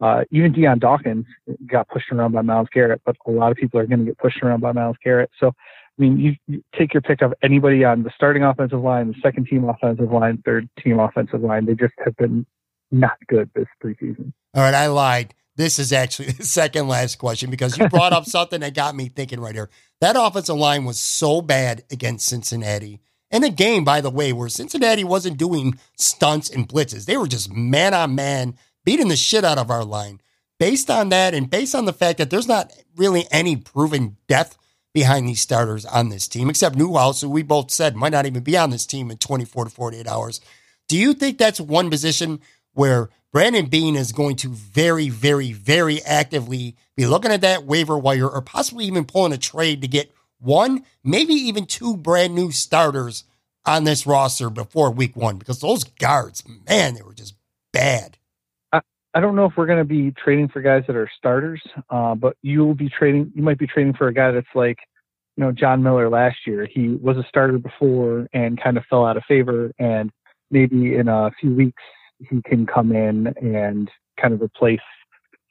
[0.00, 1.26] uh, even Dion Dawkins
[1.70, 4.18] got pushed around by Myles Garrett, but a lot of people are going to get
[4.18, 5.30] pushed around by Myles Garrett.
[5.38, 9.06] So, I mean, you, you, take your pick of anybody on the starting offensive line,
[9.06, 11.66] the second team offensive line, third team offensive line.
[11.66, 12.44] They just have been
[12.90, 14.32] not good this preseason.
[14.54, 15.34] All right, I lied.
[15.56, 19.08] This is actually the second last question because you brought up something that got me
[19.08, 19.70] thinking right here.
[20.00, 23.00] That offensive line was so bad against Cincinnati.
[23.30, 27.26] In a game, by the way, where Cincinnati wasn't doing stunts and blitzes, they were
[27.26, 30.20] just man on man beating the shit out of our line.
[30.58, 34.56] Based on that, and based on the fact that there's not really any proven depth
[34.94, 38.42] behind these starters on this team, except Newhouse, who we both said might not even
[38.42, 40.40] be on this team in 24 to 48 hours.
[40.88, 42.40] Do you think that's one position
[42.72, 47.98] where Brandon Beane is going to very, very, very actively be looking at that waiver
[47.98, 52.50] wire or possibly even pulling a trade to get one, maybe even two brand new
[52.50, 53.24] starters
[53.66, 55.36] on this roster before week one?
[55.36, 57.34] Because those guards, man, they were just
[57.72, 58.16] bad.
[59.14, 62.14] I don't know if we're going to be trading for guys that are starters, uh,
[62.14, 63.32] but you will be trading.
[63.34, 64.78] You might be trading for a guy that's like,
[65.36, 66.68] you know, John Miller last year.
[66.70, 70.10] He was a starter before and kind of fell out of favor, and
[70.50, 71.82] maybe in a few weeks
[72.18, 74.80] he can come in and kind of replace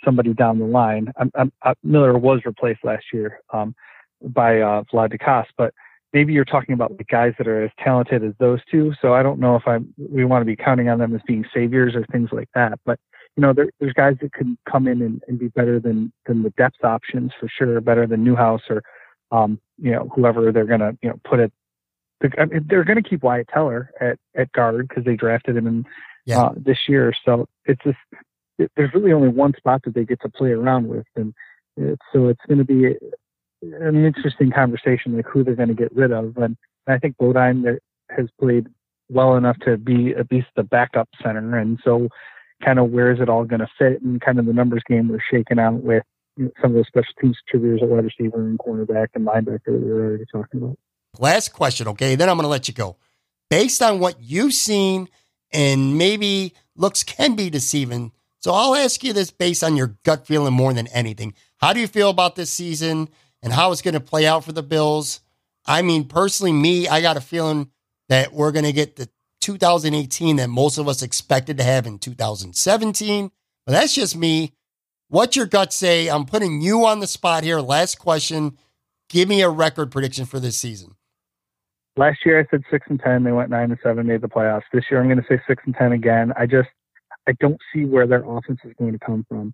[0.03, 1.12] somebody down the line.
[1.17, 3.75] I'm, I'm, uh, Miller was replaced last year um,
[4.21, 5.73] by uh, Vlad Ducasse, but
[6.13, 8.93] maybe you're talking about guys that are as talented as those two.
[9.01, 11.45] So I don't know if I we want to be counting on them as being
[11.53, 12.80] saviors or things like that.
[12.86, 12.99] But
[13.36, 16.43] you know, there, there's guys that can come in and, and be better than than
[16.43, 18.84] the depth options for sure, better than Newhouse or
[19.32, 21.51] um, you know whoever they're gonna you know put it.
[22.39, 25.67] I mean, they're going to keep Wyatt Teller at at guard because they drafted him
[25.67, 25.86] in
[26.28, 26.42] yeah.
[26.44, 27.13] uh, this year.
[27.26, 27.98] So it's just
[28.60, 31.34] it, there's really only one spot that they get to play around with, and
[31.78, 32.96] it's, so it's going to be
[33.63, 36.38] an interesting conversation like who they're going to get rid of.
[36.38, 38.68] And I think Bodine has played
[39.10, 42.10] well enough to be at least the backup center, and so
[42.63, 45.08] kind of where is it all going to fit, and kind of the numbers game
[45.08, 46.04] we're shaking out with
[46.62, 49.92] some of those special teams contributors at wide receiver and cornerback and linebacker that we
[49.92, 50.78] were already talking about.
[51.20, 52.16] Last question, okay?
[52.16, 52.98] Then I'm going to let you go.
[53.50, 55.08] Based on what you've seen,
[55.52, 58.12] and maybe looks can be deceiving.
[58.40, 61.34] So I'll ask you this based on your gut feeling more than anything.
[61.58, 63.10] How do you feel about this season?
[63.44, 65.22] and how it's going to play out for the Bills.
[65.66, 67.70] I mean, personally, me, I got a feeling
[68.10, 69.10] that we're going to get the
[69.42, 73.32] 2018 that most of us expected to have in 2017.
[73.66, 74.54] But that's just me.
[75.10, 76.10] What's your gut say?
[76.10, 77.60] I'm putting you on the spot here.
[77.60, 78.58] Last question.
[79.10, 80.96] Give me a record prediction for this season.
[81.98, 83.24] Last year I said six and ten.
[83.24, 84.62] They went nine and seven, made the playoffs.
[84.72, 86.32] This year I'm going to say six and ten again.
[86.38, 86.70] I just
[87.28, 89.54] I don't see where their offense is going to come from.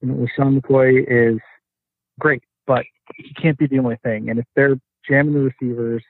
[0.00, 1.40] You know, LeSean McCoy is
[2.20, 2.84] great, but
[3.16, 4.28] he can't be the only thing.
[4.28, 4.76] And if they're
[5.08, 6.02] jamming the receivers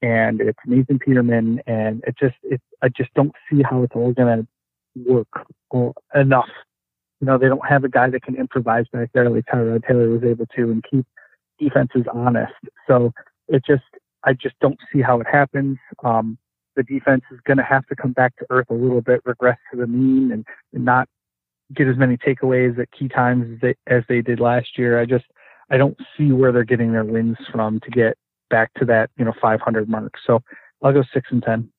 [0.00, 4.12] and it's Nathan Peterman and it just it I just don't see how it's all
[4.12, 4.46] gonna
[4.96, 5.28] work
[6.14, 6.48] enough.
[7.20, 10.08] You know, they don't have a guy that can improvise back there like Tyrod Taylor
[10.08, 11.06] was able to and keep
[11.60, 12.52] defenses honest.
[12.88, 13.12] So
[13.48, 13.84] it just
[14.24, 15.78] I just don't see how it happens.
[16.04, 16.38] Um,
[16.76, 19.58] the defense is going to have to come back to earth a little bit, regress
[19.70, 21.08] to the mean, and, and not
[21.74, 25.00] get as many takeaways at key times as they, as they did last year.
[25.00, 25.24] I just
[25.70, 28.18] I don't see where they're getting their wins from to get
[28.50, 30.14] back to that, you know, 500 mark.
[30.26, 30.42] So
[30.82, 31.70] I'll go six and 10.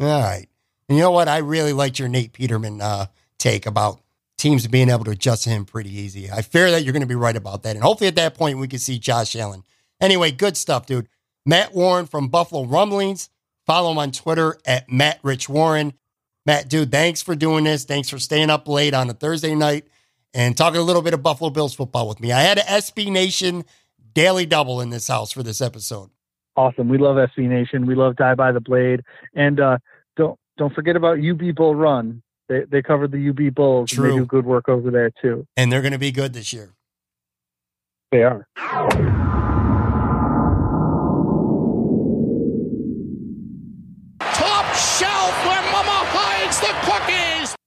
[0.00, 0.46] All right.
[0.88, 1.28] And you know what?
[1.28, 3.06] I really liked your Nate Peterman uh,
[3.38, 4.00] take about
[4.38, 6.30] teams being able to adjust to him pretty easy.
[6.30, 7.76] I fear that you're going to be right about that.
[7.76, 9.64] And hopefully at that point, we can see Josh Allen.
[10.00, 11.08] Anyway, good stuff, dude.
[11.46, 13.30] Matt Warren from Buffalo Rumblings.
[13.66, 15.94] Follow him on Twitter at Matt Rich Warren.
[16.46, 17.84] Matt, dude, thanks for doing this.
[17.84, 19.86] Thanks for staying up late on a Thursday night
[20.34, 22.32] and talking a little bit of Buffalo Bills football with me.
[22.32, 23.64] I had an SB Nation
[24.14, 26.10] daily double in this house for this episode.
[26.56, 26.88] Awesome.
[26.88, 27.86] We love SB Nation.
[27.86, 29.02] We love Die by the Blade.
[29.34, 29.78] And uh,
[30.16, 32.22] don't don't forget about UB Bull Run.
[32.48, 33.90] They they covered the UB Bulls.
[33.90, 34.04] True.
[34.04, 35.46] And they do good work over there too.
[35.56, 36.74] And they're going to be good this year.
[38.10, 38.46] They are.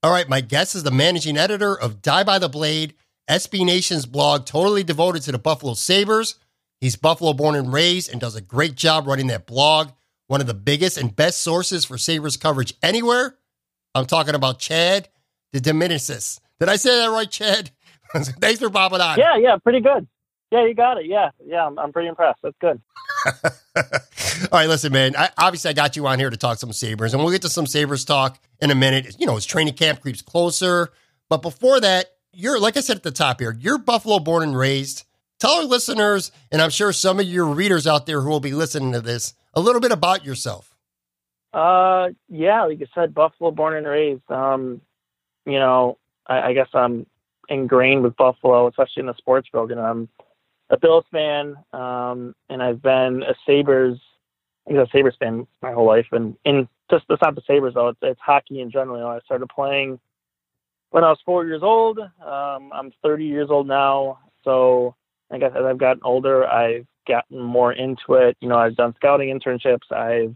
[0.04, 2.92] All right, my guest is the managing editor of Die by the Blade,
[3.30, 6.34] SB Nation's blog, totally devoted to the Buffalo Sabres.
[6.78, 9.92] He's Buffalo born and raised and does a great job running that blog.
[10.26, 13.36] One of the biggest and best sources for Sabres coverage anywhere.
[13.94, 15.08] I'm talking about Chad
[15.54, 16.38] DeDominicis.
[16.60, 17.70] Did I say that right, Chad?
[18.12, 19.16] Thanks for popping on.
[19.16, 20.06] Yeah, yeah, pretty good.
[20.54, 21.06] Yeah, you got it.
[21.06, 22.38] Yeah, yeah, I'm, I'm pretty impressed.
[22.40, 22.80] That's good.
[24.52, 25.16] All right, listen, man.
[25.16, 27.48] I, obviously, I got you on here to talk some Sabres, and we'll get to
[27.48, 29.16] some Sabres talk in a minute.
[29.18, 30.92] You know, as training camp creeps closer.
[31.28, 34.56] But before that, you're, like I said at the top here, you're Buffalo born and
[34.56, 35.02] raised.
[35.40, 38.52] Tell our listeners, and I'm sure some of your readers out there who will be
[38.52, 40.72] listening to this, a little bit about yourself.
[41.52, 44.30] Uh, yeah, like I said, Buffalo born and raised.
[44.30, 44.82] Um,
[45.46, 47.06] you know, I, I guess I'm
[47.48, 49.72] ingrained with Buffalo, especially in the sports world.
[49.72, 50.08] And I'm
[50.70, 53.98] a Bills fan, um, and I've been a Sabres,
[54.68, 56.06] I'm a Sabres fan my whole life.
[56.12, 56.36] And
[56.90, 58.96] just it's not the Sabres though; it's, it's hockey in general.
[58.96, 59.98] You know, I started playing
[60.90, 61.98] when I was four years old.
[61.98, 64.94] Um, I'm 30 years old now, so
[65.30, 68.36] I guess as I've gotten older, I've gotten more into it.
[68.40, 69.92] You know, I've done scouting internships.
[69.92, 70.34] I've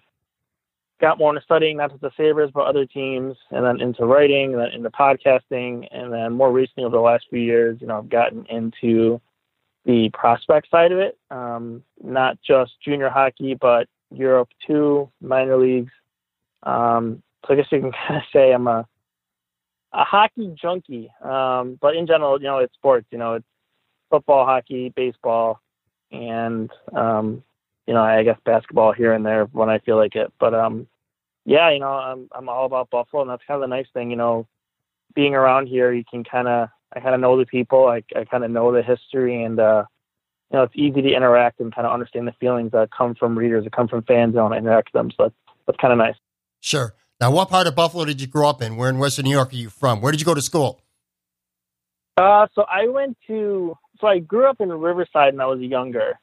[1.00, 4.52] got more into studying not just the Sabres but other teams, and then into writing,
[4.52, 7.98] and then into podcasting, and then more recently over the last few years, you know,
[7.98, 9.20] I've gotten into
[9.88, 15.92] the prospect side of it, um, not just junior hockey, but Europe too, minor leagues.
[16.62, 18.86] Um, so I guess you can kind of say I'm a
[19.94, 21.10] a hockey junkie.
[21.24, 23.06] Um, but in general, you know, it's sports.
[23.10, 23.46] You know, it's
[24.10, 25.62] football, hockey, baseball,
[26.12, 27.42] and um,
[27.86, 30.30] you know, I guess basketball here and there when I feel like it.
[30.38, 30.86] But um,
[31.46, 34.10] yeah, you know, I'm I'm all about Buffalo, and that's kind of the nice thing.
[34.10, 34.46] You know,
[35.14, 37.86] being around here, you can kind of I kind of know the people.
[37.86, 39.84] I, I kind of know the history, and uh,
[40.50, 43.36] you know, it's easy to interact and kind of understand the feelings that come from
[43.36, 45.10] readers, that come from fans, and interact with them.
[45.10, 45.34] So that's
[45.66, 46.16] that's kind of nice.
[46.60, 46.94] Sure.
[47.20, 48.76] Now, what part of Buffalo did you grow up in?
[48.76, 50.00] Where in Western New York are you from?
[50.00, 50.80] Where did you go to school?
[52.16, 56.18] Uh, so I went to, so I grew up in Riverside when I was younger.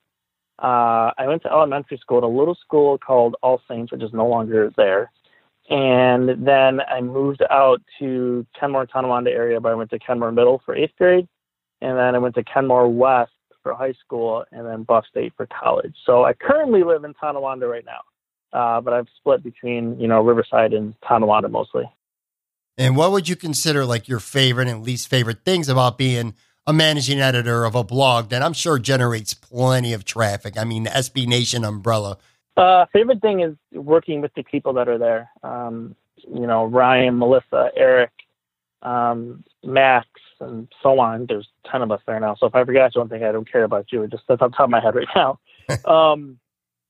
[0.58, 4.12] Uh, I went to elementary school at a little school called All Saints, which is
[4.14, 5.12] no longer there.
[5.70, 10.62] And then I moved out to Kenmore, Tonawanda area, but I went to Kenmore Middle
[10.66, 11.28] for eighth grade.
[11.82, 13.32] And then I went to Kenmore West
[13.64, 15.96] for high school and then Buff State for college.
[16.06, 18.02] So I currently live in Tonawanda right now.
[18.54, 21.84] Uh, but I've split between, you know, Riverside and Tonawanda mostly.
[22.78, 26.36] And what would you consider like your favorite and least favorite things about being
[26.68, 30.58] a managing editor of a blog that I'm sure generates plenty of traffic?
[30.58, 32.18] I mean, the SB Nation umbrella.
[32.58, 35.30] Uh, favorite thing is working with the people that are there.
[35.44, 38.12] Um, you know, Ryan, Melissa, Eric,
[38.82, 40.08] um, Max,
[40.40, 41.26] and so on.
[41.28, 42.36] There's a ton of us there now.
[42.36, 44.08] So if I forgot you, don't think I don't care about you.
[44.08, 45.40] Just that's on top of my head right now.
[45.86, 46.40] um,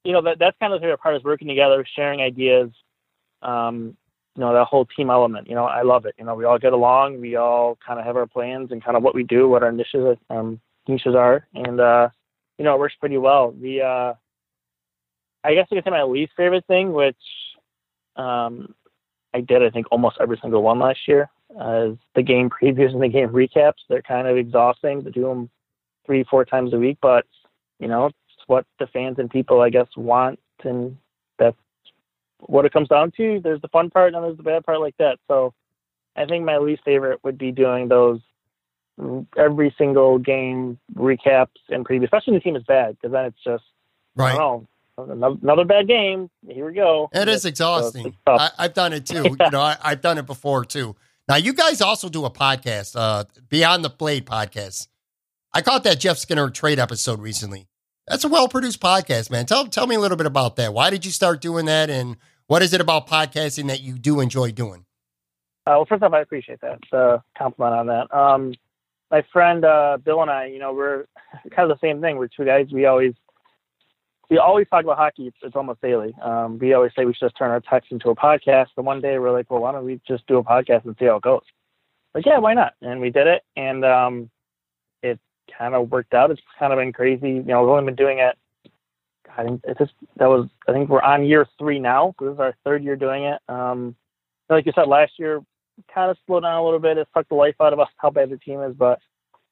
[0.03, 2.69] you know, that that's kind of the favorite part is working together, sharing ideas.
[3.41, 3.97] Um,
[4.35, 5.47] you know, that whole team element.
[5.47, 6.15] You know, I love it.
[6.17, 7.21] You know, we all get along.
[7.21, 9.71] We all kind of have our plans and kind of what we do, what our
[9.71, 12.09] niches um, niches are, and uh,
[12.57, 13.53] you know, it works pretty well.
[13.59, 14.13] The uh,
[15.45, 17.15] I guess I could say my least favorite thing, which
[18.15, 18.73] um,
[19.33, 21.29] I did, I think, almost every single one last year,
[21.59, 23.83] uh, is the game previews and the game recaps.
[23.87, 25.49] They're kind of exhausting to do them
[26.05, 27.25] three, four times a week, but
[27.79, 30.97] you know, it's what the fans and people, I guess, want, and
[31.37, 31.57] that's
[32.39, 33.39] what it comes down to.
[33.43, 35.19] There's the fun part and there's the bad part, like that.
[35.27, 35.53] So,
[36.15, 38.21] I think my least favorite would be doing those
[39.37, 43.43] every single game recaps and previews, especially when the team is bad, because then it's
[43.43, 43.63] just
[44.15, 44.33] Right.
[44.33, 44.67] I don't know,
[44.97, 46.29] another bad game.
[46.47, 47.09] Here we go.
[47.13, 48.15] It is exhausting.
[48.25, 48.39] tough.
[48.39, 49.23] I, I've done it too.
[49.23, 50.95] You know, I, I've done it before too.
[51.27, 54.87] Now, you guys also do a podcast, uh, Beyond the Blade podcast.
[55.53, 57.67] I caught that Jeff Skinner trade episode recently.
[58.07, 59.45] That's a well produced podcast, man.
[59.45, 60.73] Tell tell me a little bit about that.
[60.73, 62.17] Why did you start doing that, and
[62.47, 64.85] what is it about podcasting that you do enjoy doing?
[65.65, 68.15] Uh, well, first off, I appreciate that uh, compliment on that.
[68.15, 68.53] Um,
[69.09, 71.05] my friend uh, Bill and I, you know, we're
[71.55, 72.17] kind of the same thing.
[72.17, 72.67] We're two guys.
[72.71, 73.13] We always
[74.29, 75.27] we always talk about hockey.
[75.27, 76.15] It's, it's almost daily.
[76.21, 78.67] Um, we always say we should just turn our text into a podcast.
[78.77, 81.05] And one day we're like, well, why don't we just do a podcast and see
[81.05, 81.43] how it goes?
[82.13, 82.73] Like, yeah, why not?
[82.81, 84.29] And we did it, and um,
[85.03, 85.19] it
[85.57, 86.31] kind of worked out.
[86.31, 87.31] It's kind of been crazy.
[87.31, 88.37] You know, we've only been doing it.
[89.37, 90.47] I think it's just that was.
[90.67, 92.15] I think we're on year three now.
[92.19, 93.41] This is our third year doing it.
[93.49, 93.95] Um,
[94.49, 95.41] like you said, last year
[95.93, 96.97] kind of slowed down a little bit.
[96.97, 98.99] It sucked the life out of us how bad the team is, but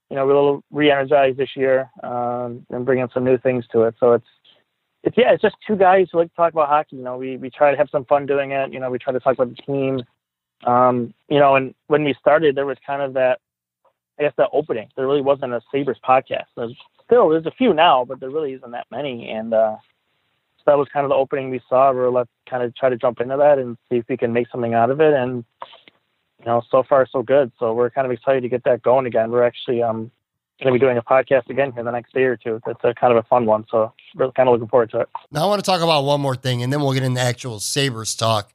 [0.09, 3.83] you know we're a little re-energized this year um, and bringing some new things to
[3.83, 3.95] it.
[3.99, 4.25] So it's
[5.03, 6.95] it's yeah, it's just two guys who like to talk about hockey.
[6.95, 8.71] You know, we we try to have some fun doing it.
[8.71, 10.01] You know, we try to talk about the team.
[10.65, 13.39] Um, you know, and when we started, there was kind of that,
[14.17, 14.87] I guess, that opening.
[14.95, 16.45] There really wasn't a Sabres podcast.
[16.55, 19.29] There's still there's a few now, but there really isn't that many.
[19.29, 19.75] And uh,
[20.57, 21.91] so that was kind of the opening we saw.
[21.91, 24.31] We were let's kind of try to jump into that and see if we can
[24.31, 25.13] make something out of it.
[25.13, 25.43] And
[26.39, 27.51] you know, so far so good.
[27.59, 29.31] So we're kind of excited to get that going again.
[29.31, 30.11] We're actually um
[30.61, 32.61] going to be doing a podcast again here the next day or two.
[32.65, 33.65] That's a kind of a fun one.
[33.69, 35.09] So we're kind of looking forward to it.
[35.31, 37.59] Now, I want to talk about one more thing, and then we'll get into actual
[37.59, 38.53] Sabres talk.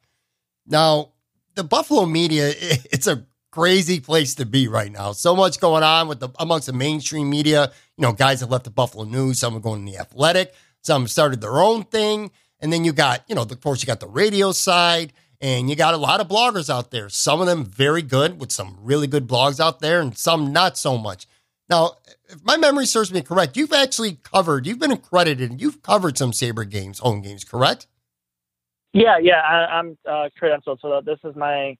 [0.67, 1.11] Now,
[1.55, 5.13] the Buffalo media, it's a crazy place to be right now.
[5.13, 7.73] So much going on with the amongst the mainstream media.
[7.97, 11.09] You know, guys have left the Buffalo News, some are going to the Athletic, some
[11.09, 12.31] started their own thing,
[12.61, 15.77] and then you got, you know, of course, you got the radio side, and you
[15.77, 17.09] got a lot of bloggers out there.
[17.09, 20.77] Some of them very good with some really good blogs out there, and some not
[20.77, 21.27] so much.
[21.71, 21.93] Now,
[22.29, 26.33] if my memory serves me correct, you've actually covered, you've been accredited, you've covered some
[26.33, 27.87] Sabre games, home games, correct?
[28.95, 30.81] Yeah, yeah, I, I'm uh, credentialed.
[30.81, 31.77] So this is my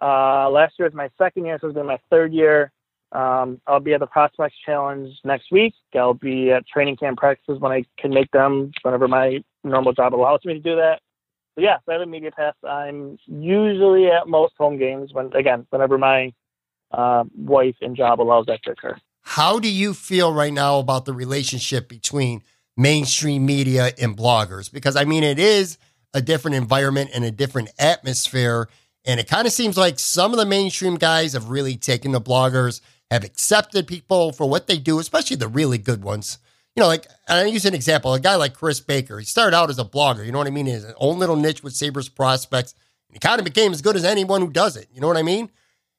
[0.00, 1.58] uh, last year is my second year.
[1.60, 2.72] So it's been my third year.
[3.12, 5.74] Um, I'll be at the Prospects Challenge next week.
[5.94, 10.14] I'll be at training camp practices when I can make them, whenever my normal job
[10.14, 11.00] allows me to do that.
[11.54, 12.54] But yeah, so I have a media pass.
[12.66, 16.32] I'm usually at most home games when, again, whenever my
[16.90, 18.96] uh, wife and job allows that to occur.
[19.28, 22.44] How do you feel right now about the relationship between
[22.76, 24.72] mainstream media and bloggers?
[24.72, 25.78] Because I mean, it is
[26.14, 28.68] a different environment and a different atmosphere.
[29.04, 32.20] And it kind of seems like some of the mainstream guys have really taken the
[32.20, 36.38] bloggers, have accepted people for what they do, especially the really good ones.
[36.76, 39.18] You know, like I use an example, a guy like Kris Baker.
[39.18, 40.66] He started out as a blogger, you know what I mean?
[40.66, 42.74] His own little niche with Sabres prospects.
[43.08, 44.86] And he kind of became as good as anyone who does it.
[44.94, 45.50] You know what I mean?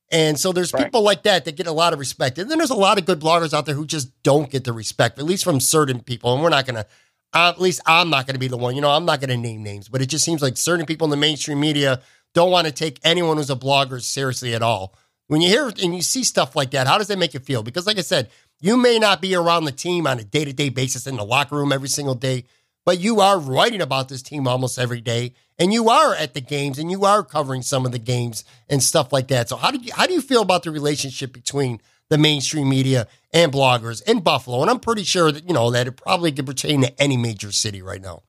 [0.10, 0.86] And so there's Right.
[0.86, 2.38] people like that that get a lot of respect.
[2.38, 4.72] And then there's a lot of good bloggers out there who just don't get the
[4.74, 6.34] respect, at least from certain people.
[6.34, 6.86] And we're not going to,
[7.34, 8.76] uh, at least I'm not going to be the one.
[8.76, 11.06] You know, I'm not going to name names, but it just seems like certain people
[11.06, 12.02] in the mainstream media
[12.34, 14.96] don't want to take anyone who's a blogger seriously at all.
[15.28, 17.62] When you hear and you see stuff like that, how does that make you feel?
[17.62, 18.30] Because, like I said,
[18.62, 21.26] you may not be around the team on a day to day basis in the
[21.26, 22.46] locker room every single day,
[22.86, 26.42] but you are writing about this team almost every day and you are at the
[26.42, 29.50] games and you are covering some of the games and stuff like that.
[29.50, 33.08] So how do you how do you feel about the relationship between the mainstream media
[33.34, 34.62] and bloggers in Buffalo?
[34.62, 37.52] And I'm pretty sure that you know that it probably could pertain to any major
[37.52, 38.24] city right now.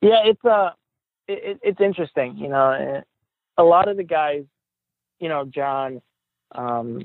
[0.00, 0.70] Yeah, it's uh,
[1.28, 2.36] it, it's interesting.
[2.36, 3.02] You know,
[3.58, 4.44] a lot of the guys,
[5.18, 6.00] you know, John,
[6.52, 7.02] um,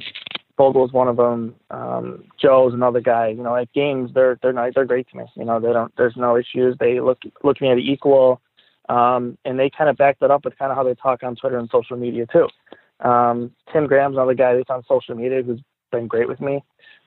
[0.57, 1.55] Vogl's one of them.
[1.69, 3.28] Um, Joe's another guy.
[3.30, 4.73] You know, at games they're they're nice.
[4.76, 5.26] They're great to me.
[5.36, 5.91] You know, they don't.
[5.97, 6.78] There's no issues.
[6.80, 8.41] They look look at me as equal,
[8.89, 11.36] um, and they kind of back that up with kind of how they talk on
[11.36, 12.47] Twitter and social media too.
[12.99, 15.61] Um, Tim Graham's another guy that's on social media who's
[15.91, 16.63] been great with me.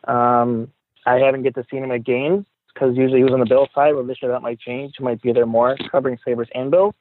[0.07, 0.71] Um,
[1.07, 3.69] I haven't get to see him at games because usually he was on the Bill
[3.75, 3.95] side.
[3.95, 4.95] Well, this year that might change.
[4.99, 6.95] He might be there more covering Sabres and Bills.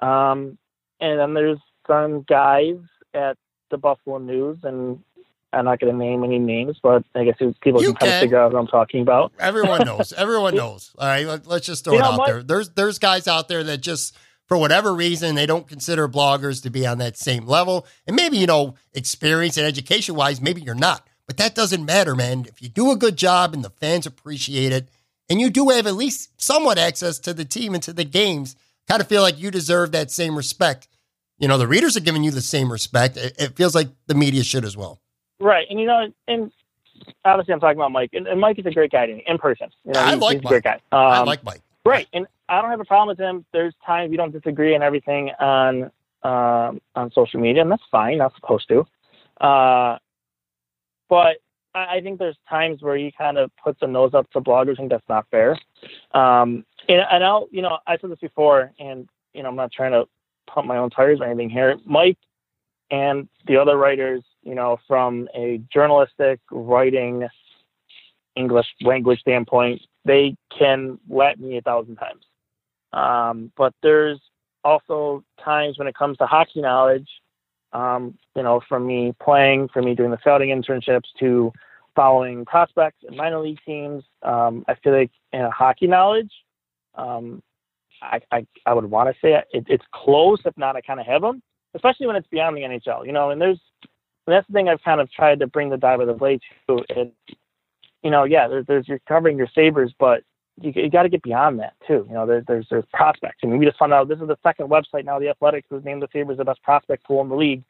[0.00, 0.58] Um,
[1.00, 2.76] and then there's some guys
[3.14, 3.36] at
[3.70, 5.02] the Buffalo News and
[5.52, 8.20] I'm not going to name any names, but I guess people can, can, kind of
[8.20, 9.32] figure out what I'm talking about.
[9.38, 10.12] Everyone knows.
[10.12, 10.92] Everyone knows.
[10.98, 12.42] All right, let, us just throw you it out there.
[12.42, 16.70] There's there's guys out there that just for whatever reason they don't consider bloggers to
[16.70, 20.74] be on that same level, and maybe you know experience and education wise, maybe you're
[20.74, 21.06] not.
[21.26, 22.46] But that doesn't matter, man.
[22.48, 24.88] If you do a good job and the fans appreciate it,
[25.28, 28.56] and you do have at least somewhat access to the team and to the games,
[28.88, 30.88] kind of feel like you deserve that same respect.
[31.38, 33.16] You know, the readers are giving you the same respect.
[33.16, 35.00] It, it feels like the media should as well.
[35.40, 36.52] Right, and you know, and
[37.24, 39.38] obviously I'm talking about Mike, and, and Mike is a great guy to me in
[39.38, 39.70] person.
[39.84, 40.50] You know, I he's, like he's Mike.
[40.50, 40.74] a great guy.
[40.92, 41.62] Um, I like Mike.
[41.84, 43.44] Right, and I don't have a problem with him.
[43.52, 45.90] There's times we don't disagree and everything on
[46.22, 48.18] um, on social media, and that's fine.
[48.18, 48.86] Not supposed to.
[49.44, 49.98] Uh,
[51.08, 51.38] but
[51.74, 54.78] I think there's times where he kind of puts a nose up to bloggers.
[54.78, 55.52] and that's not fair.
[56.12, 59.72] Um, and, and I'll, you know, I said this before, and you know, I'm not
[59.72, 60.06] trying to
[60.46, 61.76] pump my own tires or anything here.
[61.84, 62.18] Mike
[62.90, 67.26] and the other writers, you know, from a journalistic writing
[68.36, 72.24] English language standpoint, they can let me a thousand times.
[72.92, 74.20] Um, but there's
[74.64, 77.08] also times when it comes to hockey knowledge,
[77.72, 81.52] um, you know, from me playing, from me doing the scouting internships to
[81.94, 84.02] following prospects and minor league teams.
[84.22, 86.32] Um, I feel like in a hockey knowledge,
[86.94, 87.42] um,
[88.02, 91.06] I, I, I would want to say it, it's close, if not, I kind of
[91.06, 91.42] have them
[91.74, 93.60] especially when it's beyond the NHL, you know, and there's,
[94.26, 96.40] and that's the thing I've kind of tried to bring the Die by the Blade
[96.68, 96.84] to.
[96.94, 97.12] And,
[98.02, 100.22] you know, yeah, there's, there's you're covering your Sabres, but
[100.60, 102.06] you, you got to get beyond that too.
[102.08, 103.38] You know, there's, there's, there's prospects.
[103.42, 105.84] I mean, we just found out this is the second website now, the Athletics, who's
[105.84, 107.62] named the Sabres the best prospect pool in the league.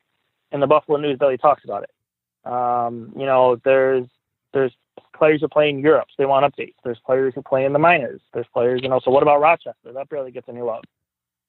[0.52, 2.50] And the Buffalo News barely talks about it.
[2.50, 4.06] Um, you know, there's,
[4.52, 4.72] there's
[5.16, 6.74] players who play in Europe, so they want updates.
[6.82, 8.20] There's players who play in the minors.
[8.34, 9.92] There's players, you know, so what about Rochester?
[9.92, 10.82] That barely gets any love.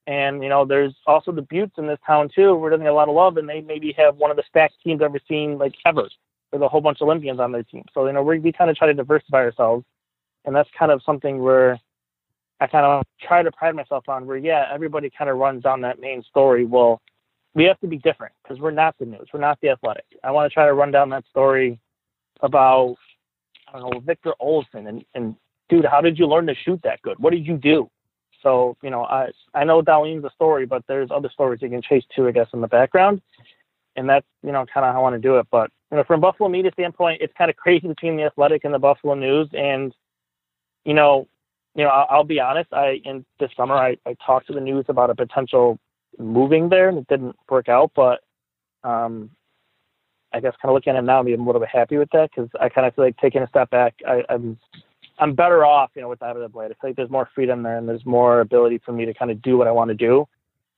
[0.08, 2.96] And you know, there's also the Beauts in this town too, where doesn't get a
[2.96, 5.58] lot of love, and they maybe have one of the stacked teams I've ever seen,
[5.58, 6.10] like ever,
[6.52, 7.86] with a whole bunch of Olympians on their team.
[7.94, 9.86] So you know, we we kind of try to diversify ourselves,
[10.46, 11.80] and that's kind of something where
[12.60, 14.26] I kind of try to pride myself on.
[14.26, 16.66] Where yeah, everybody kind of runs down that main story.
[16.66, 17.00] Well,
[17.54, 20.06] we have to be different because we're not the news, we're not the athletic.
[20.24, 21.80] I want to try to run down that story
[22.42, 22.96] about
[23.72, 25.36] I don't know Victor Olofsson and and
[25.70, 27.20] dude, how did you learn to shoot that good?
[27.20, 27.90] What did you do?
[28.44, 31.82] So, you know, I I know Dahlin's a story, but there's other stories you can
[31.82, 33.22] chase too, I guess, in the background.
[33.96, 35.48] And that's, you know, kind of how I want to do it.
[35.52, 38.74] But, you know, from Buffalo media standpoint, it's kind of crazy between the athletic and
[38.74, 39.50] the Buffalo news.
[39.54, 39.94] And,
[40.86, 41.28] you know,
[41.76, 44.62] you know, I'll, I'll be honest, I in this summer I, I talked to the
[44.62, 45.80] news about a potential
[46.18, 48.20] moving there and it didn't work out, but
[48.84, 49.30] um
[50.34, 52.30] I guess kind of looking at it now, I'm a little bit happy with that
[52.32, 54.58] because I kind of feel like taking a step back, I, I'm
[55.22, 56.66] I'm better off, you know, with the head of the Blade.
[56.66, 59.30] I feel like there's more freedom there and there's more ability for me to kind
[59.30, 60.28] of do what I want to do.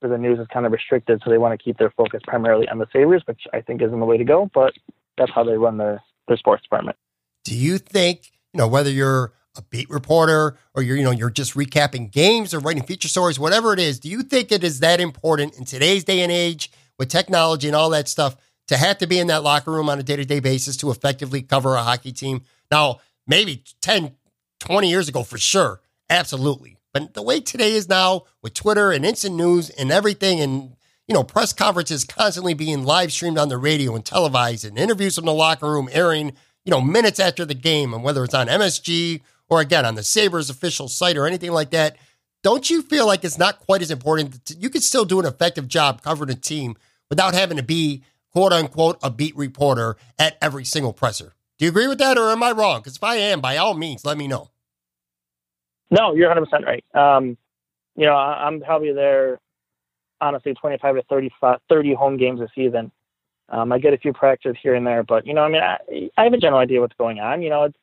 [0.00, 2.68] Where the news is kind of restricted, so they want to keep their focus primarily
[2.68, 4.50] on the Sabres, which I think isn't the way to go.
[4.52, 4.74] But
[5.16, 6.98] that's how they run their their sports department.
[7.44, 11.30] Do you think, you know, whether you're a beat reporter or you're, you know, you're
[11.30, 14.80] just recapping games or writing feature stories, whatever it is, do you think it is
[14.80, 18.36] that important in today's day and age with technology and all that stuff
[18.68, 20.90] to have to be in that locker room on a day to day basis to
[20.90, 22.42] effectively cover a hockey team?
[22.70, 24.14] Now, maybe 10,
[24.64, 25.80] 20 years ago for sure.
[26.08, 26.78] Absolutely.
[26.92, 31.14] But the way today is now with Twitter and instant news and everything and you
[31.14, 35.26] know, press conferences constantly being live streamed on the radio and televised and interviews from
[35.26, 36.32] the locker room airing,
[36.64, 40.02] you know, minutes after the game and whether it's on MSG or again on the
[40.02, 41.96] Sabres official site or anything like that.
[42.42, 44.44] Don't you feel like it's not quite as important?
[44.46, 46.76] To, you could still do an effective job covering a team
[47.10, 48.02] without having to be
[48.32, 51.34] quote unquote a beat reporter at every single presser.
[51.58, 52.80] Do you agree with that or am I wrong?
[52.80, 54.50] Because if I am, by all means, let me know.
[55.90, 56.84] No, you're 100 percent right.
[56.94, 57.36] Um,
[57.96, 59.38] you know, I, am probably there,
[60.20, 62.90] honestly, 25 to 35, 30 home games a season.
[63.50, 66.10] Um, I get a few practices here and there, but you know, I mean, I,
[66.16, 67.42] I have a general idea what's going on.
[67.42, 67.76] You know, it's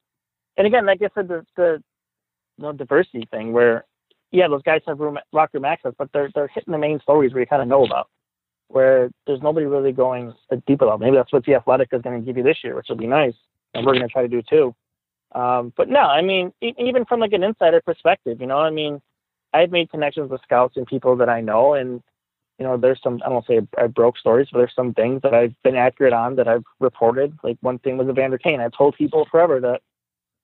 [0.57, 3.85] and again, like I said, the the diversity thing where
[4.31, 7.33] yeah, those guys have room, locker room access, but they're they're hitting the main stories
[7.33, 8.09] where you kind of know about,
[8.69, 10.33] where there's nobody really going
[10.67, 10.99] deep about.
[10.99, 13.07] Maybe that's what the Athletic is going to give you this year, which will be
[13.07, 13.33] nice,
[13.73, 14.73] and we're going to try to do too.
[15.33, 19.01] Um, but no, I mean, even from like an insider perspective, you know, I mean,
[19.53, 22.01] I've made connections with scouts and people that I know, and
[22.59, 25.33] you know, there's some I don't say I broke stories, but there's some things that
[25.33, 27.37] I've been accurate on that I've reported.
[27.43, 28.59] Like one thing was Evander Kane.
[28.59, 29.81] I've told people forever that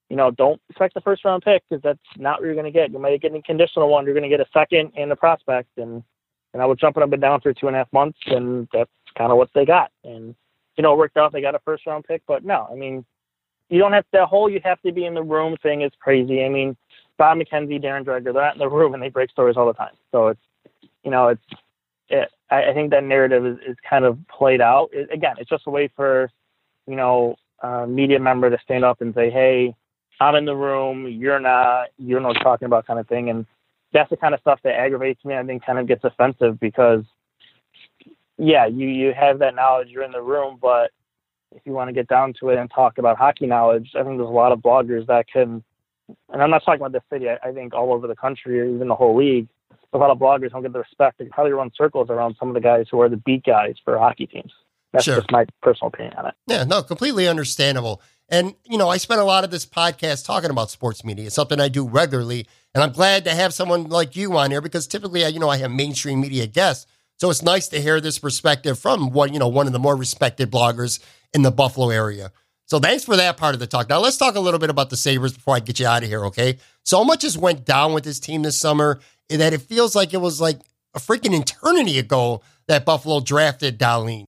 [0.09, 2.71] you know, don't expect the first round pick because that's not what you're going to
[2.71, 2.91] get.
[2.91, 4.05] You might get a conditional one.
[4.05, 5.69] You're going to get a second and a prospect.
[5.77, 6.03] And,
[6.53, 8.89] and I was jumping up and down for two and a half months, and that's
[9.17, 9.91] kind of what they got.
[10.03, 10.33] And,
[10.77, 11.33] you know, it worked out.
[11.33, 12.21] They got a first round pick.
[12.25, 13.05] But no, I mean,
[13.69, 16.43] you don't have the whole you have to be in the room thing is crazy.
[16.43, 16.75] I mean,
[17.17, 19.73] Bob McKenzie, Darren Dreger, they're not in the room and they break stories all the
[19.73, 19.93] time.
[20.11, 20.41] So it's,
[21.03, 21.41] you know, it's,
[22.09, 24.89] it, I, I think that narrative is, is kind of played out.
[24.93, 26.29] It, again, it's just a way for,
[26.85, 29.75] you know, a media member to stand up and say, hey,
[30.19, 33.29] I'm in the room, you're not, you're not talking about kind of thing.
[33.29, 33.45] And
[33.93, 35.35] that's the kind of stuff that aggravates me.
[35.35, 37.03] I think kind of gets offensive because,
[38.37, 40.91] yeah, you, you have that knowledge, you're in the room, but
[41.55, 44.17] if you want to get down to it and talk about hockey knowledge, I think
[44.17, 45.63] there's a lot of bloggers that can,
[46.31, 48.65] and I'm not talking about this city, I, I think all over the country or
[48.65, 49.47] even the whole league,
[49.93, 51.17] a lot of bloggers don't get the respect.
[51.17, 53.97] They probably run circles around some of the guys who are the beat guys for
[53.97, 54.51] hockey teams.
[54.93, 55.15] That's Sure.
[55.17, 56.33] just my personal opinion on it.
[56.47, 58.01] Yeah, no, completely understandable.
[58.29, 61.27] And, you know, I spent a lot of this podcast talking about sports media.
[61.27, 62.45] It's something I do regularly.
[62.75, 65.49] And I'm glad to have someone like you on here because typically, I- you know,
[65.49, 66.85] I have mainstream media guests.
[67.19, 69.95] So it's nice to hear this perspective from one, you know, one of the more
[69.95, 70.99] respected bloggers
[71.33, 72.31] in the Buffalo area.
[72.65, 73.87] So thanks for that part of the talk.
[73.87, 76.09] Now let's talk a little bit about the Sabres before I get you out of
[76.09, 76.57] here, okay?
[76.83, 78.99] So much has went down with this team this summer
[79.29, 80.59] that it feels like it was like
[80.93, 84.25] a freaking eternity ago that Buffalo drafted Dahlin.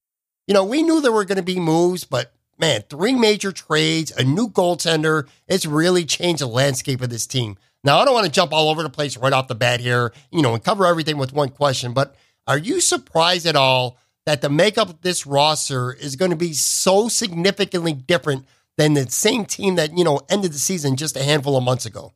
[0.48, 4.12] You know, we knew there were going to be moves, but man, three major trades,
[4.12, 7.58] a new goaltender, it's really changed the landscape of this team.
[7.84, 10.14] Now, I don't want to jump all over the place right off the bat here,
[10.32, 12.16] you know, and cover everything with one question, but
[12.48, 16.54] are you surprised at all that the makeup of this roster is going to be
[16.54, 18.46] so significantly different
[18.78, 21.86] than the same team that, you know, ended the season just a handful of months
[21.86, 22.14] ago?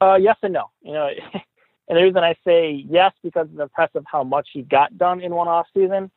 [0.00, 0.70] Uh, yes and no.
[0.80, 1.08] You know,
[1.88, 5.34] and the reason I say yes because it's impressive how much he got done in
[5.34, 6.10] one off season,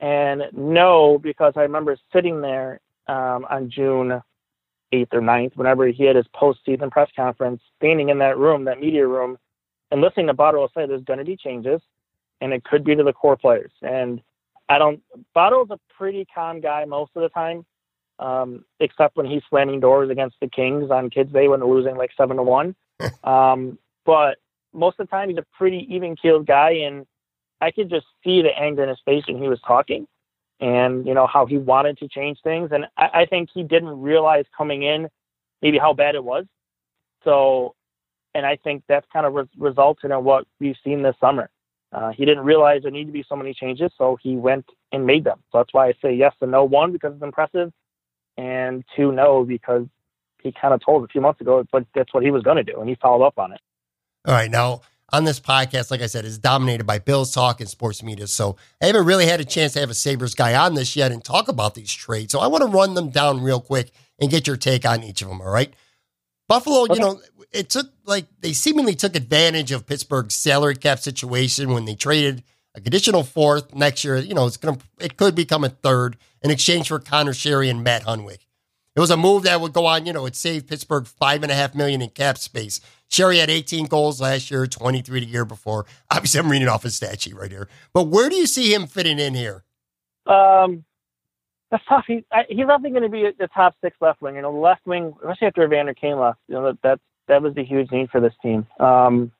[0.00, 4.22] and no because I remember sitting there um, on June
[4.92, 8.80] eighth or 9th, whenever he had his postseason press conference, standing in that room, that
[8.80, 9.36] media room,
[9.90, 11.80] and listening to Botterill say there's going to be changes,
[12.40, 13.72] and it could be to the core players.
[13.82, 14.20] And
[14.68, 15.02] I don't.
[15.34, 17.64] Botterill's a pretty calm guy most of the time,
[18.18, 21.96] um, except when he's slamming doors against the Kings on Kids Day when they're losing
[21.96, 22.74] like seven to one.
[23.22, 24.38] Um, but
[24.72, 27.06] most of the time, he's a pretty even keeled guy, and
[27.60, 30.08] I could just see the anger in his face when he was talking,
[30.60, 32.70] and you know how he wanted to change things.
[32.72, 35.08] And I, I think he didn't realize coming in
[35.62, 36.46] maybe how bad it was.
[37.24, 37.74] So,
[38.34, 41.50] and I think that's kind of res- resulted in what we've seen this summer.
[41.92, 45.06] Uh, he didn't realize there need to be so many changes, so he went and
[45.06, 45.38] made them.
[45.50, 46.64] So that's why I say yes to no.
[46.64, 47.72] One because it's impressive,
[48.36, 49.86] and two no because
[50.42, 52.64] he kind of told a few months ago, but that's what he was going to
[52.64, 53.60] do, and he followed up on it.
[54.26, 54.50] All right.
[54.50, 58.26] Now, on this podcast, like I said, is dominated by Bills talk and sports media.
[58.26, 61.12] So I haven't really had a chance to have a Sabres guy on this yet
[61.12, 62.32] and talk about these trades.
[62.32, 65.22] So I want to run them down real quick and get your take on each
[65.22, 65.40] of them.
[65.40, 65.72] All right.
[66.46, 67.20] Buffalo, you know,
[67.52, 72.42] it took like they seemingly took advantage of Pittsburgh's salary cap situation when they traded
[72.74, 74.16] a conditional fourth next year.
[74.16, 77.82] You know, it's gonna it could become a third in exchange for Conor Sheary and
[77.82, 78.46] Matt Hunwick.
[78.94, 81.52] It was a move that would go on, you know, it saved Pittsburgh five and
[81.52, 82.80] a half million in cap space.
[83.08, 85.86] Sheary had 18 goals last year, 23 the year before.
[86.10, 87.68] Obviously, I'm reading off his stat sheet right here.
[87.92, 89.62] But where do you see him fitting in here?
[90.26, 90.84] Um,
[91.70, 92.04] that's tough.
[92.06, 94.34] He, I, he's definitely going to be the top six left wing.
[94.34, 97.42] You know, the left wing, especially after Evander Kane left, you know, that, that, that
[97.42, 98.66] was a huge need for this team.
[98.80, 99.32] Um,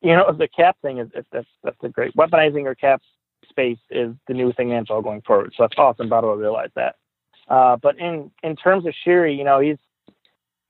[0.00, 3.00] you know, the cap thing is, that's, that's a great, weaponizing your cap
[3.48, 5.52] space is the new thing in NFL going forward.
[5.56, 6.08] So that's awesome.
[6.08, 6.96] Botterill realize that.
[7.48, 9.76] Uh, but in, in terms of Sheary, you know, he's,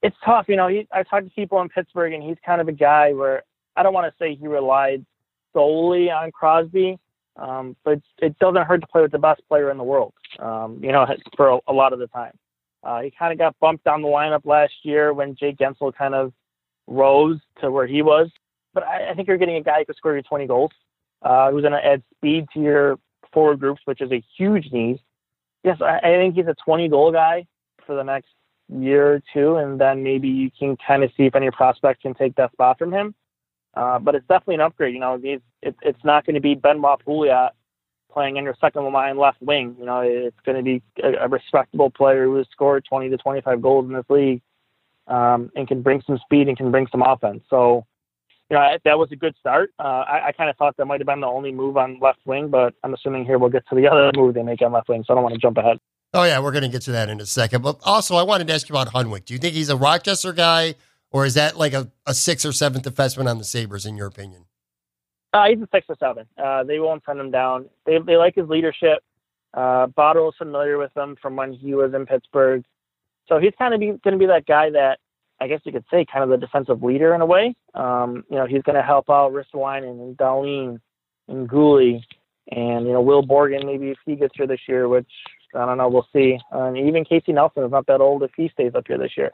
[0.02, 0.46] it's tough.
[0.48, 3.12] You know, he, I talked to people in Pittsburgh and he's kind of a guy
[3.12, 3.44] where
[3.76, 5.04] I don't want to say he relied
[5.52, 6.98] solely on Crosby,
[7.36, 10.12] um, but it doesn't hurt to play with the best player in the world.
[10.38, 11.06] Um, you know,
[11.36, 12.32] for a, a lot of the time,
[12.82, 16.14] uh, he kind of got bumped down the lineup last year when Jake Guentzel kind
[16.14, 16.32] of
[16.86, 18.30] rose to where he was.
[18.74, 20.70] But I, I think you're getting a guy who could score you 20 goals,
[21.22, 22.98] uh, who's going to add speed to your
[23.32, 24.98] forward groups, which is a huge need.
[25.64, 27.46] Yes, I, I think he's a 20 goal guy
[27.86, 28.28] for the next
[28.68, 32.14] year or two, and then maybe you can kind of see if any prospect can
[32.14, 33.14] take that spot from him.
[33.74, 34.94] Uh, but it's definitely an upgrade.
[34.94, 37.50] You know, he's, it, it's not going to be Benoit Pouliot
[38.12, 39.74] playing in your second line left wing.
[39.78, 43.16] You know, it's going to be a, a respectable player who has scored 20 to
[43.16, 44.42] 25 goals in this league
[45.06, 47.42] um, and can bring some speed and can bring some offense.
[47.48, 47.86] So
[48.50, 49.70] you know, that was a good start.
[49.78, 52.18] Uh, I, I kind of thought that might have been the only move on left
[52.26, 54.90] wing, but I'm assuming here we'll get to the other move they make on left
[54.90, 55.78] wing, so I don't want to jump ahead.
[56.12, 57.62] Oh yeah, we're going to get to that in a second.
[57.62, 59.24] But also, I wanted to ask you about Hunwick.
[59.24, 60.74] Do you think he's a Rochester guy,
[61.10, 64.08] or is that like a, a sixth or seventh defenseman on the Sabres, in your
[64.08, 64.44] opinion?
[65.32, 66.26] Uh, he's a six or seven.
[66.36, 67.70] Uh, they won't send him down.
[67.86, 68.98] They they like his leadership.
[69.54, 72.64] Uh, Botterill is familiar with him from when he was in Pittsburgh,
[73.28, 74.98] so he's kind of going to be that guy that
[75.40, 77.54] I guess you could say kind of the defensive leader in a way.
[77.74, 80.80] Um, you know, he's going to help out Ristolainen and Dahlin
[81.28, 82.00] and Guhle
[82.50, 85.10] and you know Will Borgen maybe if he gets here this year, which
[85.54, 86.38] I don't know, we'll see.
[86.50, 89.30] And even Casey Nelson is not that old if he stays up here this year.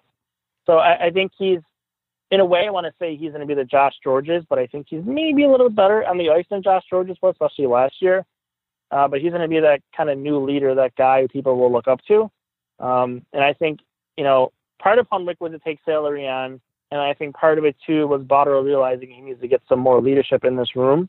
[0.67, 1.61] So I, I think he's
[2.31, 4.59] in a way, I want to say he's going to be the Josh Gorges, but
[4.59, 7.67] I think he's maybe a little better on the ice than Josh Gorges was, especially
[7.67, 8.25] last year.
[8.91, 11.57] Uh, but he's going to be that kind of new leader, that guy who people
[11.57, 12.31] will look up to.
[12.79, 13.81] Um, and I think,
[14.17, 16.61] you know, part of Hunwick was to take salary on,
[16.91, 19.81] and I think part of it too was Botterill realizing he needs to get some
[19.81, 21.09] more leadership in this room.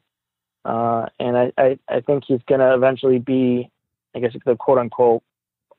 [0.66, 3.72] Uh, and I, I, I think he's going to eventually be,
[4.16, 5.24] I guess, the quote unquote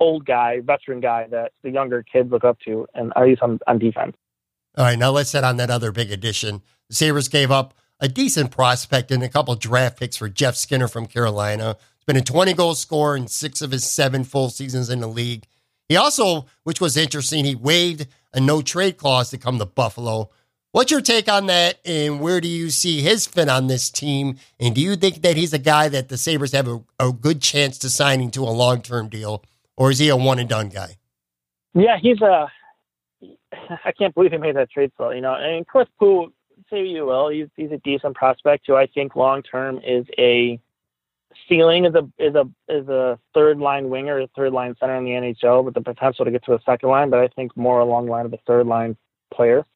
[0.01, 3.61] old guy, veteran guy that the younger kids look up to, and at least on,
[3.66, 4.16] on defense.
[4.76, 6.62] All right, now let's hit on that other big addition.
[6.88, 10.88] The Sabres gave up a decent prospect and a couple draft picks for Jeff Skinner
[10.88, 11.76] from Carolina.
[11.99, 15.07] He's been a 20 goal scorer in six of his seven full seasons in the
[15.09, 15.47] league.
[15.91, 20.30] He also, which was interesting, he waived a no trade clause to come to Buffalo.
[20.70, 24.36] What's your take on that, and where do you see his fit on this team?
[24.61, 27.43] And do you think that he's a guy that the Sabres have a, a good
[27.43, 29.43] chance to signing to a long term deal,
[29.76, 30.97] or is he a one and done guy?
[31.74, 32.47] Yeah, he's a
[33.84, 35.12] I can't believe he made that trade spell.
[35.12, 36.32] You know, and Cliff Pu,
[36.70, 40.61] say you will, he's he's a decent prospect who I think long term is a
[41.51, 45.05] ceiling is a is a is a third line winger, a third line center in
[45.05, 47.80] the NHL with the potential to get to a second line, but I think more
[47.80, 48.96] along the line of a third line
[49.34, 49.66] player.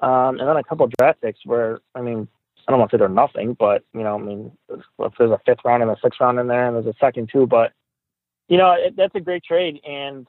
[0.00, 2.26] Um, and then a couple of draft picks where I mean
[2.66, 5.40] I don't want to say they're nothing, but you know I mean if there's a
[5.46, 7.72] fifth round and a sixth round in there and there's a second too, but
[8.48, 10.26] you know it, that's a great trade and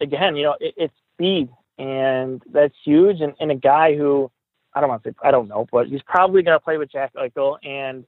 [0.00, 3.20] again you know it, it's speed and that's huge.
[3.20, 4.30] And, and a guy who
[4.74, 6.90] I don't want to say I don't know, but he's probably going to play with
[6.92, 7.56] Jack Eichel.
[7.64, 8.04] And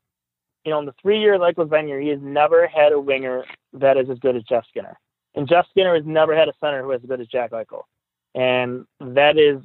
[0.69, 3.43] you know, in the three years Eichel's been here, he has never had a winger
[3.73, 4.99] that is as good as Jeff Skinner.
[5.35, 7.85] And Jeff Skinner has never had a center who is as good as Jack Eichel.
[8.35, 9.63] And that is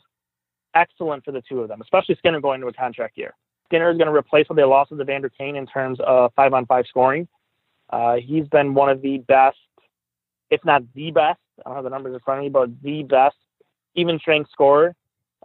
[0.73, 3.35] excellent for the two of them, especially Skinner going into a contract year.
[3.65, 6.53] Skinner is going to replace what they lost with Evander Kane in terms of five
[6.53, 7.27] on five scoring.
[7.89, 9.57] Uh, he's been one of the best,
[10.49, 13.03] if not the best, I don't have the numbers in front of me, but the
[13.03, 13.35] best
[13.95, 14.95] even strength scorer.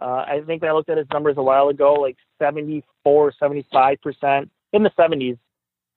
[0.01, 4.83] Uh, I think I looked at his numbers a while ago, like 74, 75% in
[4.83, 5.37] the 70s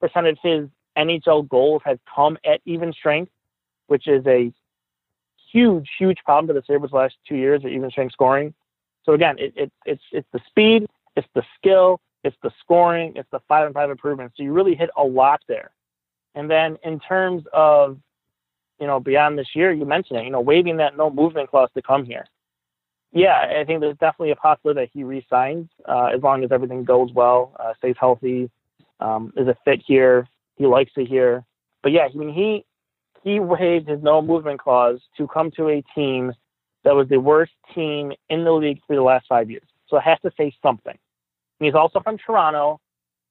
[0.02, 3.32] percent of his NHL goals has come at even strength,
[3.86, 4.52] which is a
[5.52, 8.52] huge, huge problem for the Sabres last two years of even strength scoring.
[9.04, 10.86] So again, it, it, it's it's the speed,
[11.16, 14.36] it's the skill, it's the scoring, it's the five and five improvements.
[14.36, 15.70] So you really hit a lot there.
[16.34, 17.98] And then in terms of,
[18.80, 21.70] you know, beyond this year, you mentioned it, you know, waiving that no movement clause
[21.74, 22.26] to come here
[23.12, 26.84] yeah, I think there's definitely a possibility that he resigns uh, as long as everything
[26.84, 28.50] goes well, uh, stays healthy,
[29.02, 30.28] um, is a fit here.
[30.56, 31.44] He likes it here.
[31.82, 32.64] But yeah, I mean, he
[33.22, 36.32] he waived his no movement clause to come to a team
[36.84, 39.66] that was the worst team in the league for the last five years.
[39.88, 40.98] So it has to say something.
[41.60, 42.80] He's also from Toronto,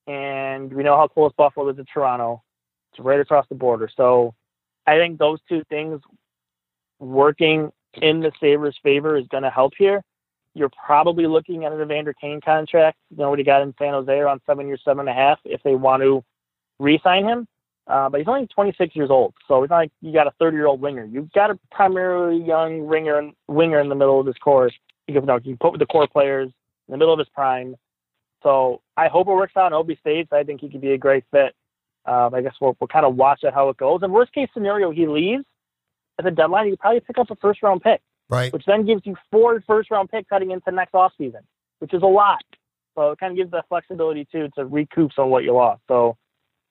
[0.07, 2.43] and we know how close Buffalo is to Toronto.
[2.91, 3.89] It's right across the border.
[3.95, 4.33] So
[4.87, 6.01] I think those two things
[6.99, 10.01] working in the Sabres' favor is going to help here.
[10.53, 12.97] You're probably looking at an Evander Kane contract.
[13.09, 15.39] You know what he got in San Jose around seven years, seven and a half,
[15.45, 16.23] if they want to
[16.79, 17.47] re-sign him.
[17.87, 20.79] Uh, but he's only 26 years old, so it's not like you got a 30-year-old
[20.79, 21.03] winger.
[21.05, 24.71] You've got a primarily young winger winger in the middle of this core.
[25.07, 26.47] You know, you put with the core players
[26.87, 27.75] in the middle of his prime.
[28.43, 30.29] So I hope it works out in Obi States.
[30.31, 31.53] I think he could be a great fit.
[32.05, 34.01] Uh, I guess we'll, we'll kind of watch at how it goes.
[34.03, 35.45] And worst case scenario, he leaves
[36.21, 38.51] at the deadline, you probably pick up a first round pick, right?
[38.51, 41.41] Which then gives you four first round picks heading into next off season,
[41.79, 42.43] which is a lot.
[42.95, 45.81] So it kind of gives that flexibility too to recoup some of what you lost.
[45.87, 46.17] So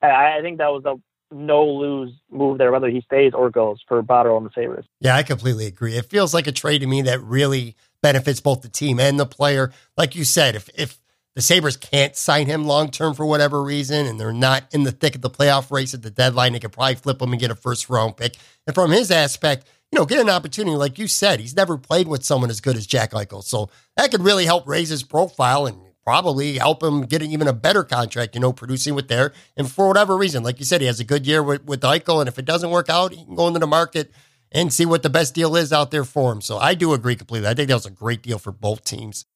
[0.02, 0.96] I, I think that was a
[1.32, 4.84] no lose move there, whether he stays or goes for Botterill and the Sabres.
[5.00, 5.96] Yeah, I completely agree.
[5.96, 9.26] It feels like a trade to me that really benefits both the team and the
[9.26, 9.70] player.
[9.96, 10.98] Like you said, if if
[11.36, 14.92] the Sabres can't sign him long term for whatever reason, and they're not in the
[14.92, 16.52] thick of the playoff race at the deadline.
[16.52, 18.36] They could probably flip him and get a first round pick.
[18.66, 22.06] And from his aspect, you know, get an opportunity, like you said, he's never played
[22.06, 23.42] with someone as good as Jack Eichel.
[23.42, 27.52] So that could really help raise his profile and probably help him get even a
[27.52, 29.32] better contract, you know, producing with there.
[29.56, 32.20] And for whatever reason, like you said, he has a good year with, with Eichel.
[32.20, 34.12] And if it doesn't work out, he can go into the market
[34.52, 36.40] and see what the best deal is out there for him.
[36.40, 37.48] So I do agree completely.
[37.48, 39.26] I think that was a great deal for both teams.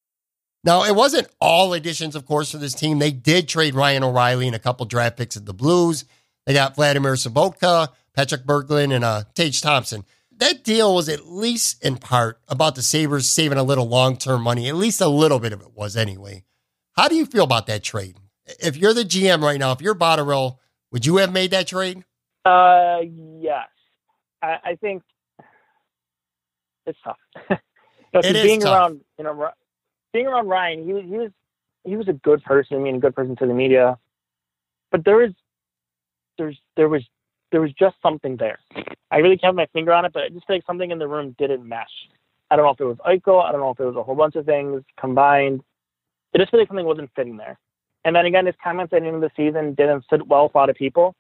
[0.64, 2.98] Now, it wasn't all additions, of course, for this team.
[2.98, 6.06] They did trade Ryan O'Reilly and a couple draft picks at the Blues.
[6.46, 10.04] They got Vladimir Sobotka, Patrick Berglund, and uh, Tage Thompson.
[10.38, 14.42] That deal was at least in part about the Sabres saving a little long term
[14.42, 14.68] money.
[14.68, 16.44] At least a little bit of it was anyway.
[16.96, 18.16] How do you feel about that trade?
[18.46, 20.58] If you're the GM right now, if you're Botterill,
[20.92, 22.04] would you have made that trade?
[22.44, 22.98] Uh,
[23.40, 23.68] yes.
[24.42, 25.02] I, I think
[26.86, 27.16] it's tough.
[27.50, 27.56] you
[28.12, 28.72] know, It is being tough.
[28.72, 29.48] around, you know,
[30.12, 31.30] being around Ryan, he was he was
[31.84, 32.76] he was a good person.
[32.76, 33.98] I mean, a good person to the media,
[34.90, 35.32] but there is
[36.38, 37.02] there's there was
[37.54, 38.58] there was just something there.
[39.12, 40.98] I really can't put my finger on it, but it just feel like something in
[40.98, 41.86] the room didn't mesh.
[42.50, 43.44] I don't know if it was Eichel.
[43.44, 45.62] I don't know if it was a whole bunch of things combined.
[46.32, 47.56] It just feel like something wasn't fitting there.
[48.04, 50.54] And then again, his comments at the end of the season didn't sit well with
[50.56, 51.14] a lot of people.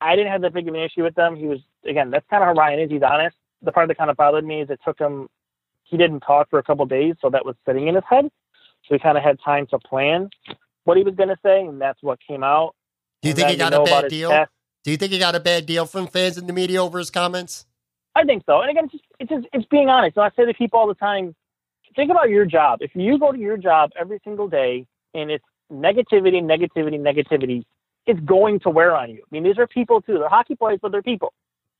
[0.00, 1.36] I didn't have that big of an issue with them.
[1.36, 2.90] He was again, that's kind of how Ryan is.
[2.90, 3.36] He's honest.
[3.62, 5.28] The part that kind of bothered me is it took him.
[5.84, 8.24] He didn't talk for a couple days, so that was sitting in his head.
[8.88, 10.28] So he kind of had time to plan
[10.82, 12.74] what he was going to say, and that's what came out.
[13.22, 14.30] Do you And think he got a bad deal?
[14.30, 14.50] past-
[14.84, 17.10] Do you think he got a bad deal from fans and the media over his
[17.10, 17.66] comments?
[18.14, 18.60] I think so.
[18.60, 20.14] And again, it's just, it's just it's being honest.
[20.14, 21.34] So I say to people all the time,
[21.94, 22.80] think about your job.
[22.80, 27.64] If you go to your job every single day and it's negativity, negativity, negativity,
[28.06, 29.22] it's going to wear on you.
[29.22, 30.18] I mean, these are people too.
[30.18, 31.32] They're hockey players, but they're people.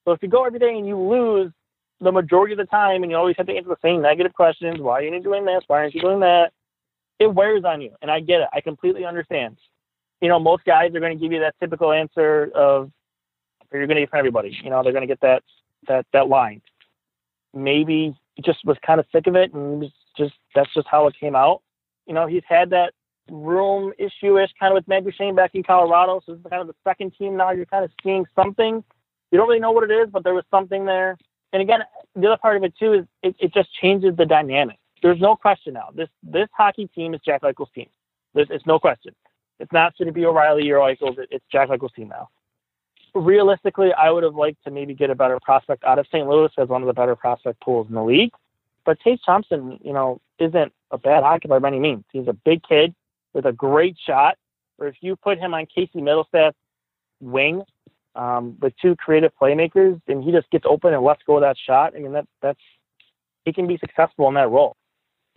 [0.04, 1.52] So if you go every day and you lose
[2.00, 4.80] the majority of the time and you always have to answer the same negative questions,
[4.80, 5.62] why are you doing this?
[5.66, 6.52] Why aren't you doing that?
[7.18, 7.92] It wears on you.
[8.02, 8.48] And I get it.
[8.52, 9.58] I completely understand.
[10.20, 12.90] You know, most guys are going to give you that typical answer of,
[13.72, 14.56] you're going to get from everybody.
[14.62, 15.42] You know, they're going to get that
[15.88, 16.62] that that line.
[17.54, 19.84] Maybe just was kind of sick of it, and
[20.16, 21.62] just that's just how it came out.
[22.06, 22.94] You know, he's had that
[23.30, 26.20] room issue-ish kind of with Matt Duchene back in Colorado.
[26.24, 27.50] So this is kind of the second team now.
[27.50, 28.82] You're kind of seeing something.
[29.30, 31.18] You don't really know what it is, but there was something there.
[31.52, 31.80] And again,
[32.14, 34.78] the other part of it too is it, it just changes the dynamic.
[35.02, 35.90] There's no question now.
[35.94, 37.88] This this hockey team is Jack Eichel's team.
[38.34, 39.14] There's it's no question.
[39.60, 41.16] It's not going to be O'Reilly or Eichel.
[41.30, 42.28] It's Jack Eichel's team now
[43.14, 46.26] realistically, I would have liked to maybe get a better prospect out of St.
[46.26, 48.32] Louis as one of the better prospect pools in the league.
[48.84, 52.04] But Tage Thompson, you know, isn't a bad hockey player by any means.
[52.12, 52.94] He's a big kid
[53.34, 54.36] with a great shot.
[54.78, 56.56] Or if you put him on Casey Mittelstadt's
[57.20, 57.62] wing
[58.14, 61.56] um, with two creative playmakers, and he just gets open and lets go of that
[61.58, 61.94] shot.
[61.96, 62.60] I mean, that that's
[63.44, 64.76] he can be successful in that role.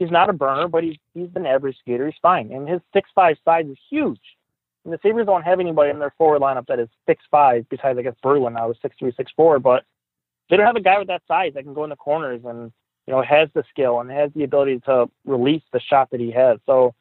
[0.01, 2.07] He's not a burner, but he's he's an average skater.
[2.07, 4.19] He's fine, and his six five size is huge.
[4.83, 7.99] And the Sabres don't have anybody in their forward lineup that is six five besides
[7.99, 9.83] I guess Berglund now is six three, six four, but
[10.49, 12.71] they don't have a guy with that size that can go in the corners and
[13.05, 16.31] you know has the skill and has the ability to release the shot that he
[16.31, 16.57] has.
[16.65, 16.95] So,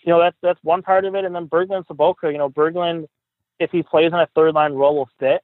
[0.00, 1.24] you know, that's that's one part of it.
[1.24, 3.06] And then Berglund Sobotka, you know, Berglund,
[3.58, 5.40] if he plays in a third line role will fit.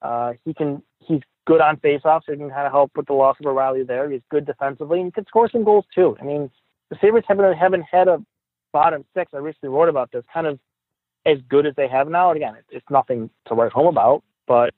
[0.00, 3.36] Uh, he can he's good on faceoffs, he can kind of help with the loss
[3.40, 4.10] of O'Reilly there.
[4.10, 6.16] He's good defensively and he can score some goals too.
[6.20, 6.50] I mean,
[6.90, 8.22] the Sabres haven't haven't had a
[8.72, 9.32] bottom six.
[9.34, 10.58] I recently wrote about this kind of
[11.26, 12.30] as good as they have now.
[12.30, 14.74] And again, it's, it's nothing to write home about, but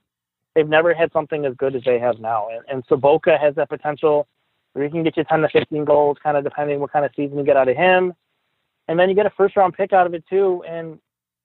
[0.54, 2.48] they've never had something as good as they have now.
[2.48, 4.26] And, and Sobotka has that potential
[4.72, 7.10] where he can get you 10 to 15 goals, kind of depending what kind of
[7.14, 8.14] season you get out of him.
[8.88, 10.64] And then you get a first round pick out of it too.
[10.66, 10.98] And,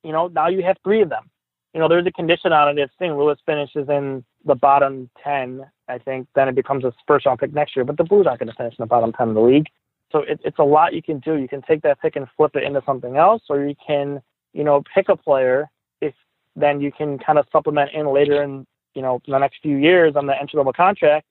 [0.04, 1.30] you know, now you have three of them.
[1.74, 2.82] You know, there's a condition on it.
[2.82, 3.16] If St.
[3.16, 7.54] Louis finishes in the bottom 10, I think then it becomes a first round pick
[7.54, 7.86] next year.
[7.86, 9.68] But the Blues aren't going to finish in the bottom 10 of the league.
[10.12, 11.36] So it, it's a lot you can do.
[11.36, 14.22] You can take that pick and flip it into something else, or you can
[14.58, 15.70] you know, pick a player
[16.02, 16.16] if
[16.56, 18.66] then you can kind of supplement in later in,
[18.96, 21.28] you know, the next few years on the entry level contract.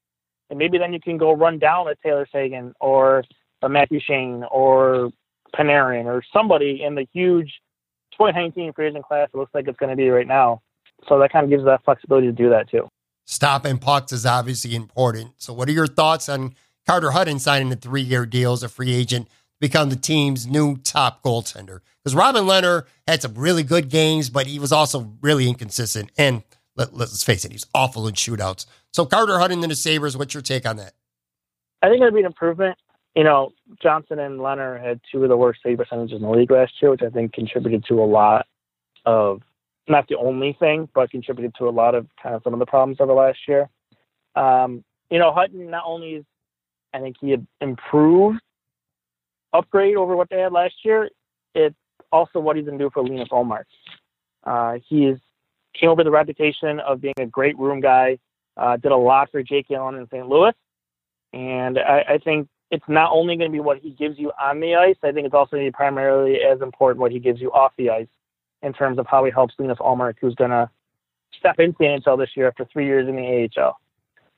[0.49, 3.25] And maybe then you can go run down a Tyler Seguin or
[3.63, 5.11] a Matt Duchene or
[5.57, 7.53] Panarin or somebody in the huge
[8.19, 10.63] 2019 free agent class it looks like it's going to be right now.
[11.09, 12.89] So that kind of gives that flexibility to do that too.
[13.27, 15.33] Stopping pucks is obviously important.
[15.37, 16.55] So, what are your thoughts on
[16.87, 20.47] Carter Hutton signing a three year deal as a free agent to become the team's
[20.47, 21.81] new top goaltender?
[22.03, 26.13] Because Robin Lehner had some really good games, but he was also really inconsistent.
[26.17, 26.45] And
[26.77, 28.67] let, us face it, he's awful in shootouts.
[28.93, 30.93] So, Carter Hutton and the Sabres, what's your take on that?
[31.83, 32.79] I think it'd be an improvement.
[33.17, 36.51] You know, Johnson and Lehner had two of the worst save percentages in the league
[36.51, 38.47] last year, which I think contributed to a lot
[39.07, 39.41] of
[39.89, 42.67] not the only thing, but contributed to a lot of kind of some of the
[42.67, 43.71] problems over last year.
[44.35, 46.25] Um, you know, Hutton not only is
[46.93, 48.41] I think he had improved,
[49.53, 51.09] upgrade over what they had last year.
[51.55, 51.77] It's
[52.13, 53.65] also what he's to do for Linus Ullmark.
[54.45, 55.15] Uh, he
[55.79, 58.19] came over the reputation of being a great room guy.
[58.57, 60.27] Uh, did a lot for Jake Allen in St.
[60.27, 60.55] Louis,
[61.35, 64.61] and I, I think it's not only going to be what he gives you on
[64.61, 64.97] the ice.
[65.03, 67.73] I think it's also going to be primarily as important what he gives you off
[67.79, 68.09] the ice
[68.63, 70.69] in terms of how he helps Linus Ullmark, who's going to
[71.39, 73.79] step into the NHL this year after three years in the AHL.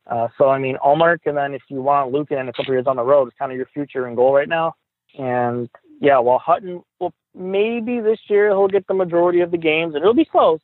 [0.07, 2.87] Uh, so, I mean, Ullmark, and then if you want Luukkonen in a couple years
[2.87, 4.75] on the road, is kind of your future and goal right now.
[5.19, 5.69] And
[6.01, 10.03] yeah, well, Hutton will maybe this year he'll get the majority of the games, and
[10.03, 10.61] it'll be close.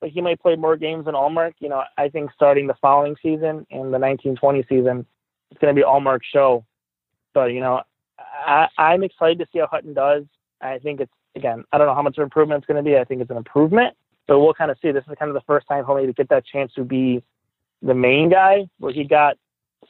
[0.00, 1.54] But he might play more games than Ullmark.
[1.60, 5.06] You know, I think starting the following season in the 1920 season,
[5.50, 6.64] it's going to be Ullmark's show.
[7.34, 7.82] But you know,
[8.18, 10.24] I, I'm excited to see how Hutton does.
[10.60, 12.88] I think it's again, I don't know how much of an improvement it's going to
[12.88, 12.96] be.
[12.96, 14.92] I think it's an improvement, but we'll kind of see.
[14.92, 17.22] This is kind of the first time me to get that chance to be
[17.82, 19.36] the main guy, where he got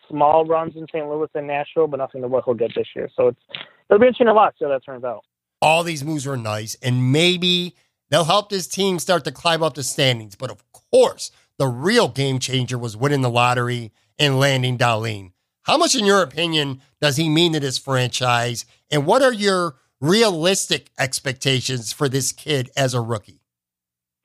[0.09, 1.09] small runs in St.
[1.09, 3.09] Louis and Nashville, but nothing to what he'll get this year.
[3.17, 3.41] So it's
[3.89, 5.25] it'll be interesting to watch how that turns out.
[5.63, 7.75] All these moves are nice, and maybe
[8.11, 10.35] they'll help this team start to climb up the standings.
[10.35, 15.33] But of course, the real game changer was winning the lottery and landing Dahlin.
[15.65, 18.67] How much, in your opinion, does he mean to this franchise?
[18.91, 23.41] And what are your realistic expectations for this kid as a rookie?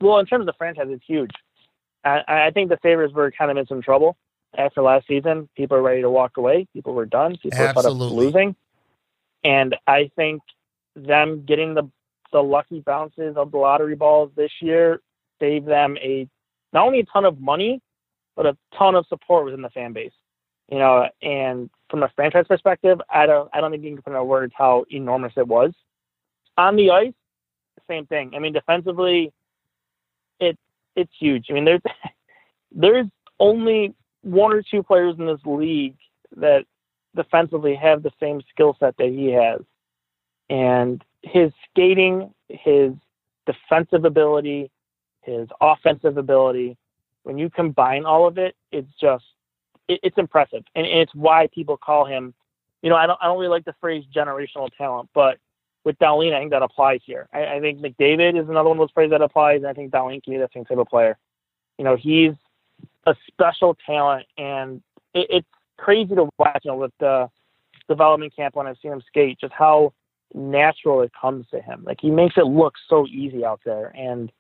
[0.02, 1.32] Well, in terms of the franchise, it's huge.
[2.04, 4.18] I, I think the Sabres were kind of in some trouble
[4.58, 5.48] after last season.
[5.56, 6.68] People are ready to walk away.
[6.74, 7.38] People were done.
[7.42, 8.08] People Absolutely.
[8.08, 8.56] were fed up losing.
[9.44, 10.42] And I think
[10.96, 11.90] them getting the
[12.32, 15.02] the lucky bounces of the lottery balls this year
[15.40, 16.28] saved them a
[16.74, 17.82] not only a ton of money,
[18.36, 20.12] but a ton of support within the fan base.
[20.72, 24.16] You know, and from a franchise perspective, I don't I don't think you can put
[24.16, 25.74] in words how enormous it was.
[26.58, 27.14] On the ice,
[27.90, 28.34] same thing.
[28.36, 29.34] I mean, defensively,
[30.40, 30.58] it
[30.96, 31.48] it's huge.
[31.50, 31.82] I mean, there's
[32.72, 33.08] there's
[33.40, 35.96] only one or two players in this league
[36.38, 36.66] that
[37.16, 39.62] defensively have the same skill set that he has.
[40.50, 42.94] And his skating, his
[43.46, 44.72] defensive ability,
[45.22, 46.78] his offensive ability,
[47.24, 49.26] when you combine all of it, it's just
[49.90, 50.64] it, it's impressive.
[50.76, 52.34] And, and it's why people call him,
[52.82, 55.38] you know, I don't I don't really like the phrase generational talent, but
[55.84, 57.28] with Dahlin, I think that applies here.
[57.34, 59.92] I, I think McDavid is another one of those phrases that applies, and I think
[59.92, 61.18] Dahlin can be the same type of player.
[61.78, 62.34] You know, he's
[63.06, 64.82] a special talent, and
[65.14, 66.62] it, it's crazy to watch.
[66.64, 67.30] You know, with the
[67.88, 69.94] development camp when I've seen him skate, just how
[70.34, 71.84] natural it comes to him.
[71.86, 74.32] Like he makes it look so easy out there, and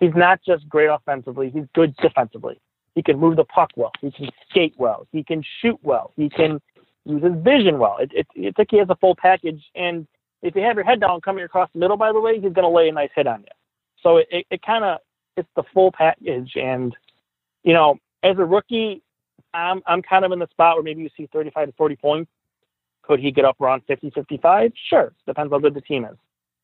[0.00, 2.58] he's not just great offensively; he's good defensively.
[2.94, 3.92] He can move the puck well.
[4.00, 5.06] He can skate well.
[5.12, 6.12] He can shoot well.
[6.16, 6.60] He can
[7.04, 7.96] use his vision well.
[7.98, 9.62] It, it, it's like he has a full package.
[9.74, 10.06] And
[10.42, 12.62] if you have your head down coming across the middle, by the way, he's going
[12.62, 13.46] to lay a nice hit on you.
[14.02, 14.98] So it, it, it kind of
[15.36, 16.52] it's the full package.
[16.54, 16.94] And
[17.64, 19.02] you know, as a rookie,
[19.52, 22.30] I'm I'm kind of in the spot where maybe you see 35 to 40 points.
[23.02, 24.72] Could he get up around 50, 55?
[24.88, 25.12] Sure.
[25.26, 26.16] Depends how good the team is.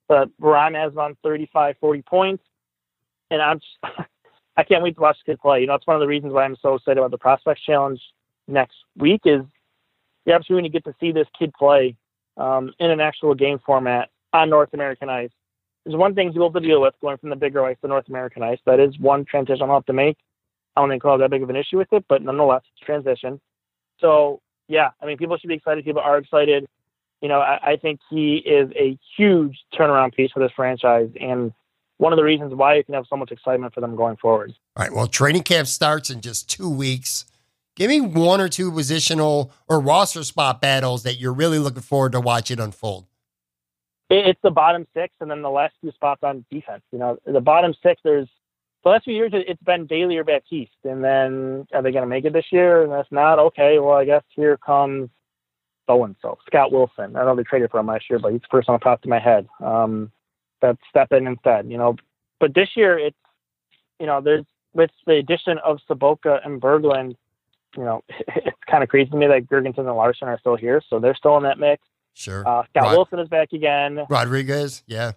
[0.08, 2.42] But where I'm as on 35, 40 points,
[3.30, 3.98] and I'm just,
[4.60, 5.62] I can't wait to watch the kid play.
[5.62, 7.98] You know, it's one of the reasons why I'm so excited about the Prospects Challenge
[8.46, 9.40] next week is
[10.26, 11.96] the opportunity to get to see this kid play
[12.36, 15.30] um, in an actual game format on North American ice.
[15.86, 18.06] There's one thing you have to deal with going from the bigger ice to North
[18.08, 18.58] American ice.
[18.66, 20.18] That is one transition I'll have to make.
[20.76, 22.84] I don't think I'll have that big of an issue with it, but nonetheless, it's
[22.84, 23.40] transition.
[23.98, 25.86] So yeah, I mean, people should be excited.
[25.86, 26.68] People are excited.
[27.22, 31.54] You know, I, I think he is a huge turnaround piece for this franchise, and
[32.00, 34.54] one of the reasons why you can have so much excitement for them going forward.
[34.74, 34.92] All right.
[34.92, 37.26] Well, training camp starts in just two weeks.
[37.76, 42.12] Give me one or two positional or roster spot battles that you're really looking forward
[42.12, 43.04] to watching unfold.
[44.08, 46.82] It's the bottom six, and then the last two spots on defense.
[46.90, 48.00] You know, the bottom six.
[48.02, 48.28] There's
[48.82, 52.08] the last few years it's been Bailey or Baptiste, and then are they going to
[52.08, 52.82] make it this year?
[52.82, 53.78] And that's not okay.
[53.78, 55.10] Well, I guess here comes
[55.86, 57.14] so and so, Scott Wilson.
[57.14, 59.02] I know they traded for him last year, but he's the first one that popped
[59.02, 59.46] to my head.
[59.62, 60.10] Um,
[60.62, 61.70] that step in instead.
[61.70, 61.96] You know,
[62.38, 63.16] but this year it's
[63.98, 67.16] you know there's with the addition of Sobotka and Berglund,
[67.76, 70.82] you know, it's kind of crazy to me that Girgensons and Larsson are still here,
[70.88, 71.82] so they're still in that mix.
[72.14, 72.46] Sure.
[72.46, 74.00] Uh, Scott Rod- Wilson is back again.
[74.08, 75.12] Rodrigues, yeah.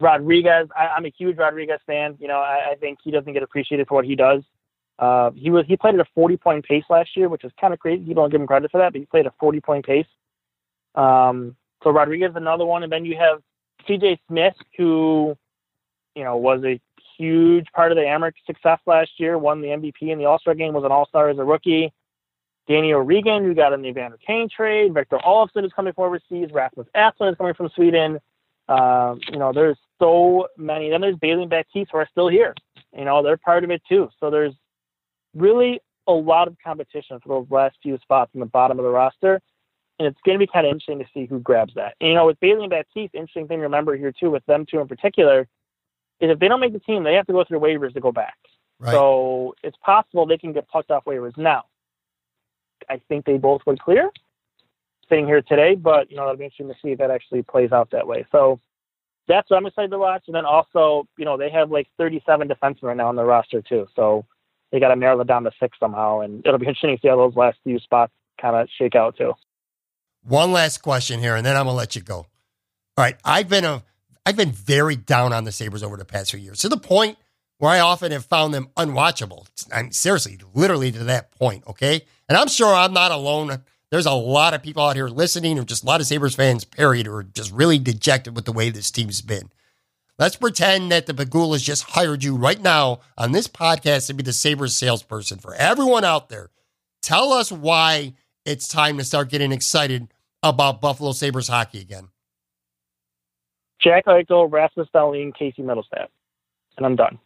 [0.00, 2.16] Rodrigues, I, I'm a huge Rodrigues fan.
[2.20, 4.42] You know, I, I think he doesn't get appreciated for what he does.
[4.98, 7.72] Uh, he was he played at a 40 point pace last year, which is kind
[7.72, 8.04] of crazy.
[8.04, 10.06] People don't give him credit for that, but he played a 40 point pace.
[10.94, 13.40] Um, so Rodrigues another one, and then you have
[13.86, 15.36] CJ Smith, who
[16.14, 16.80] you know was a
[17.18, 20.54] huge part of the Amerks success last year, won the MVP in the All Star
[20.54, 21.92] game, was an All Star as a rookie.
[22.68, 24.92] Danny O'Regan, who got in the Evander Kane trade.
[24.92, 26.50] Victor Olofsson is coming from overseas.
[26.52, 28.18] Rasmus Asplund is coming from Sweden.
[28.68, 30.90] Um, you know, there's so many.
[30.90, 32.54] Then there's Bailey and Baptiste who are still here.
[32.96, 34.10] You know, they're part of it too.
[34.20, 34.52] So there's
[35.34, 38.90] really a lot of competition for those last few spots in the bottom of the
[38.90, 39.40] roster.
[39.98, 41.94] And it's going to be kind of interesting to see who grabs that.
[42.00, 44.64] And, you know, with Bailey and Baptiste, interesting thing to remember here too, with them
[44.64, 45.48] two in particular,
[46.20, 48.12] is if they don't make the team, they have to go through waivers to go
[48.12, 48.36] back.
[48.78, 48.92] Right.
[48.92, 51.64] So it's possible they can get plucked off waivers now.
[52.88, 54.10] I think they both would clear
[55.08, 57.72] sitting here today, but you know, it'll be interesting to see if that actually plays
[57.72, 58.26] out that way.
[58.30, 58.60] So
[59.26, 60.24] that's what I'm excited to watch.
[60.26, 63.62] And then also, you know, they have like 37 defensemen right now on the roster
[63.62, 63.86] too.
[63.96, 64.24] So
[64.70, 66.20] they got to narrow it down to six somehow.
[66.20, 69.16] And it'll be interesting to see how those last few spots kind of shake out
[69.16, 69.34] too.
[70.28, 72.16] One last question here, and then I'm to let you go.
[72.16, 72.26] All
[72.98, 73.82] right, I've been a
[74.26, 77.16] I've been very down on the Sabres over the past few years to the point
[77.56, 79.46] where I often have found them unwatchable.
[79.72, 82.02] I'm seriously, literally to that point, okay?
[82.28, 83.62] And I'm sure I'm not alone.
[83.90, 86.64] There's a lot of people out here listening, or just a lot of Sabres fans,
[86.66, 89.50] period, are just really dejected with the way this team's been.
[90.18, 94.22] Let's pretend that the Pegulas just hired you right now on this podcast to be
[94.22, 96.50] the Sabres salesperson for everyone out there.
[97.00, 98.12] Tell us why
[98.44, 100.12] it's time to start getting excited
[100.42, 102.08] about Buffalo Sabres hockey again.
[103.80, 106.08] Jack Eichel, Rasmus Dahlin, Casey Mittelstadt.
[106.76, 107.18] And I'm done.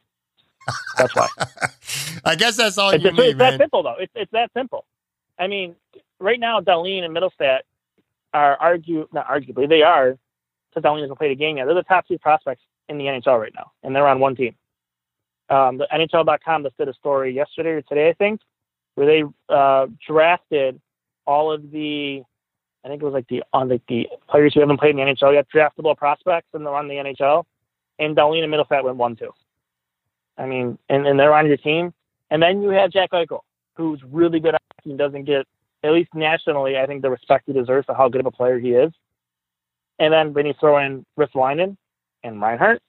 [0.96, 1.28] That's why.
[2.24, 3.52] I guess that's all it's, you it's, need, it's man.
[3.52, 3.96] that simple, though.
[3.98, 4.84] It's, it's that simple.
[5.38, 5.74] I mean,
[6.18, 7.60] right now, Dahlin and Mittelstadt
[8.34, 10.16] are argue not arguably they are
[10.70, 11.66] because Dahlin hasn't played a game yet.
[11.66, 14.54] They're the top two prospects in the NHL right now, and they're on one team.
[15.50, 18.40] Um, the NHL.com just did a story yesterday or today, I think,
[18.94, 20.80] where they uh, drafted
[21.26, 22.22] all of the,
[22.84, 25.02] I think it was like the on like the players who haven't played in the
[25.02, 27.44] NHL yet, draftable prospects, and they're on the NHL.
[27.98, 29.32] And and Mittelstadt went one two.
[30.38, 31.92] I mean, and, and they're on your team.
[32.30, 33.40] And then you have Jack Eichel,
[33.76, 35.46] who's really good at hockey and doesn't get,
[35.84, 38.58] at least nationally, I think the respect he deserves for how good of a player
[38.58, 38.92] he is.
[39.98, 41.76] And then when you throw in Ristolainen
[42.24, 42.80] and Reinhart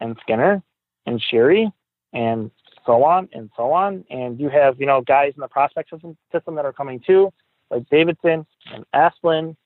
[0.00, 0.62] and Skinner
[1.06, 1.72] and Sheary
[2.12, 2.50] and
[2.86, 6.16] so on and so on, and you have, you know, guys in the prospect system,
[6.30, 7.32] system that are coming too,
[7.72, 9.56] like Davidsson and Asplund,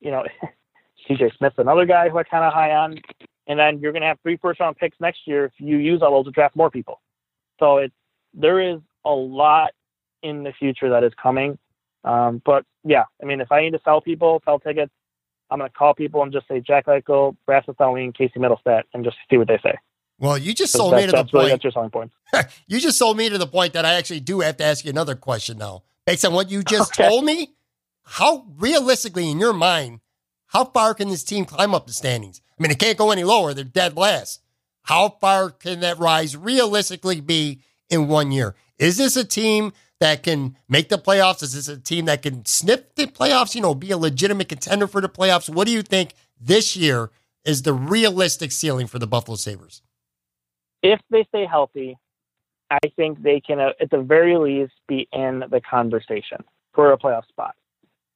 [0.00, 0.24] you know,
[1.08, 3.00] CJ Smith's another guy who I kind of high on.
[3.46, 6.00] And then you're going to have three first round picks next year if you use
[6.02, 7.00] all those to draft more people.
[7.58, 7.94] So it's,
[8.34, 9.72] there is a lot
[10.22, 11.58] in the future that is coming.
[12.04, 14.92] Um, but yeah, I mean, if I need to sell people, sell tickets,
[15.50, 19.04] I'm going to call people and just say Jack Eichel, Rasmus Dahlin, Casey Mittelstadt, and
[19.04, 19.74] just see what they say.
[20.18, 21.50] Well, you just sold that- me to the really, point.
[21.50, 22.12] that's your selling point.
[22.68, 24.90] you just sold me to the point that I actually do have to ask you
[24.90, 25.82] another question now.
[26.06, 27.08] Based on what you just Okay.
[27.08, 27.54] told me,
[28.04, 30.00] how realistically in your mind,
[30.48, 32.40] how far can this team climb up the standings?
[32.58, 33.54] I mean, it can't go any lower.
[33.54, 34.40] They're dead last.
[34.82, 38.54] How far can that rise realistically be in one year?
[38.78, 41.42] Is this a team that can make the playoffs?
[41.42, 44.88] Is this a team that can sniff the playoffs, you know, be a legitimate contender
[44.88, 45.48] for the playoffs?
[45.48, 47.10] What do you think this year
[47.44, 49.82] is the realistic ceiling for the Buffalo Sabres?
[50.82, 51.96] If they stay healthy,
[52.72, 56.38] I think they can, uh, at the very least, be in the conversation
[56.72, 57.54] for a playoff spot.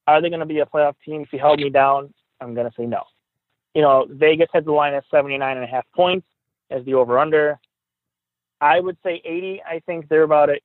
[0.06, 1.20] Are they going to be a playoff team?
[1.20, 3.02] If you held me down, I'm going to say no.
[3.74, 6.26] You know, Vegas had the line at 79 and a half points
[6.70, 7.58] as the over under.
[8.58, 9.62] I would say 80.
[9.68, 10.58] I think they're about a,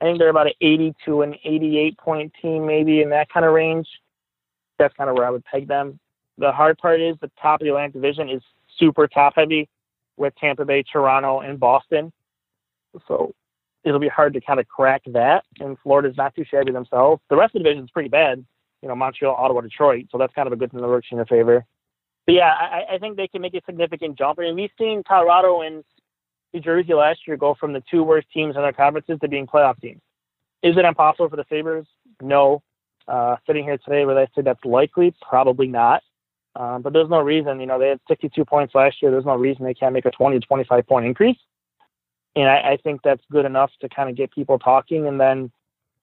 [0.00, 3.44] I think they're about an 80 to an 88 point team, maybe in that kind
[3.44, 3.88] of range.
[4.78, 5.98] That's kind of where I would peg them.
[6.38, 8.42] The hard part is the top of the Atlantic Division is
[8.78, 9.68] super top heavy
[10.16, 12.12] with Tampa Bay, Toronto, and Boston.
[13.08, 13.34] So
[13.84, 15.44] it'll be hard to kind of crack that.
[15.60, 17.22] And Florida's not too shabby themselves.
[17.30, 18.44] The rest of the division is pretty bad.
[18.82, 20.06] You know, Montreal, Ottawa, Detroit.
[20.10, 21.64] So that's kind of a good thing that works in their favor.
[22.26, 24.38] But yeah, I, I think they can make a significant jump.
[24.38, 25.84] I mean, we've seen Colorado and
[26.52, 29.46] New Jersey last year go from the two worst teams in their conferences to being
[29.46, 30.00] playoff teams.
[30.62, 31.86] Is it impossible for the Sabres?
[32.22, 32.62] No.
[33.06, 35.14] Uh, sitting here today, would I say that's likely?
[35.20, 36.02] Probably not.
[36.56, 39.10] Um, but there's no reason, you know, they had 62 points last year.
[39.10, 41.38] There's no reason they can't make a 20 to 25 point increase.
[42.36, 45.06] And I, I think that's good enough to kind of get people talking.
[45.06, 45.50] And then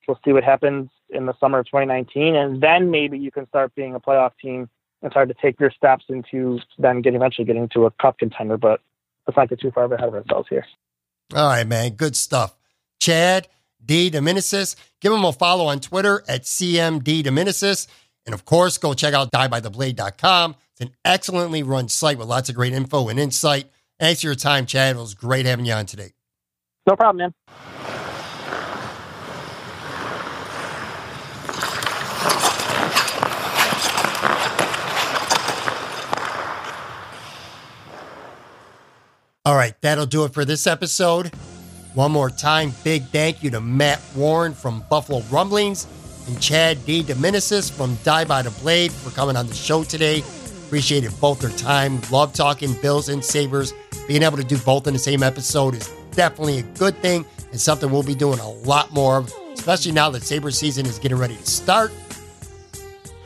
[0.07, 2.35] we'll see what happens in the summer of 2019.
[2.35, 4.69] And then maybe you can start being a playoff team
[5.01, 8.57] and start to take your steps into then getting eventually getting to a cup contender.
[8.57, 8.81] But
[9.27, 10.65] let's not get too far ahead of ourselves here.
[11.33, 11.91] All right, man.
[11.91, 12.55] Good stuff.
[12.99, 13.47] Chad
[13.85, 14.75] DeDominicis.
[14.99, 17.87] Give him a follow on Twitter at CMDeDominicis.
[18.25, 20.55] And of course, go check out diebytheblade.com.
[20.73, 23.69] It's an excellently run site with lots of great info and insight.
[23.99, 24.95] Thanks for your time, Chad.
[24.95, 26.11] It was great having you on today.
[26.87, 27.33] No problem, man.
[39.43, 41.33] All right, that'll do it for this episode.
[41.95, 45.87] One more time, big thank you to Matt Warren from Buffalo Rumblings
[46.27, 50.23] and Chad DeDominicis from Die by the Blade for coming on the show today.
[50.65, 51.99] Appreciated both their time.
[52.11, 53.73] Love talking Bills and Sabres.
[54.07, 57.59] Being able to do both in the same episode is definitely a good thing and
[57.59, 61.17] something we'll be doing a lot more of, especially now that Sabres season is getting
[61.17, 61.91] ready to start.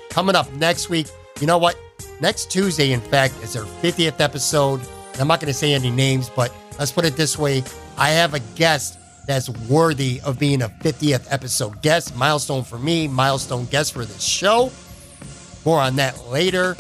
[0.10, 1.08] Coming up next week,
[1.40, 1.78] you know what?
[2.22, 4.82] Next Tuesday, in fact, is our 50th episode.
[5.20, 7.64] I'm not going to say any names, but let's put it this way
[7.98, 12.16] I have a guest that's worthy of being a 50th episode guest.
[12.16, 14.72] Milestone for me, milestone guest for this show.
[15.66, 16.76] More on that later.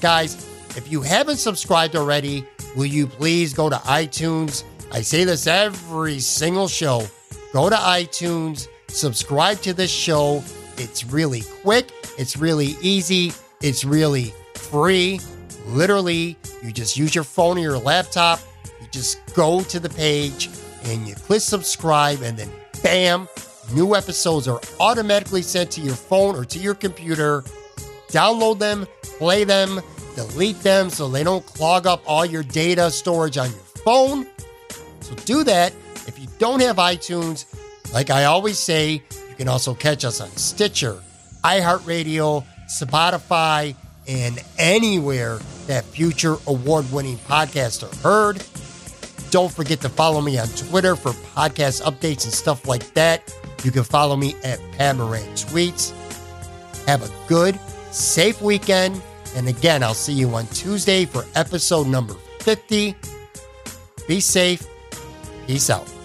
[0.00, 0.46] Guys,
[0.76, 2.46] if you haven't subscribed already,
[2.76, 4.64] will you please go to iTunes?
[4.92, 7.06] I say this every single show.
[7.52, 10.42] Go to iTunes, subscribe to this show.
[10.76, 13.32] It's really quick, it's really easy.
[13.62, 15.18] It's really free.
[15.66, 18.38] Literally, you just use your phone or your laptop.
[18.80, 20.48] You just go to the page
[20.86, 22.50] and you click subscribe, and then
[22.82, 23.28] bam,
[23.72, 27.42] new episodes are automatically sent to your phone or to your computer.
[28.08, 29.80] Download them, play them,
[30.14, 34.26] delete them so they don't clog up all your data storage on your phone.
[35.00, 35.72] So do that.
[36.06, 37.46] If you don't have iTunes,
[37.92, 41.00] like I always say, you can also catch us on Stitcher,
[41.44, 43.74] iHeartRadio, Spotify,
[44.08, 48.42] and anywhere that future award winning podcasts are heard.
[49.30, 53.34] Don't forget to follow me on Twitter for podcast updates and stuff like that.
[53.64, 55.92] You can follow me at Pat Moran Tweets.
[56.86, 57.58] Have a good,
[57.90, 59.00] safe weekend.
[59.34, 62.94] And again, I'll see you on Tuesday for episode number 50.
[64.06, 64.66] Be safe.
[65.46, 65.95] Peace out.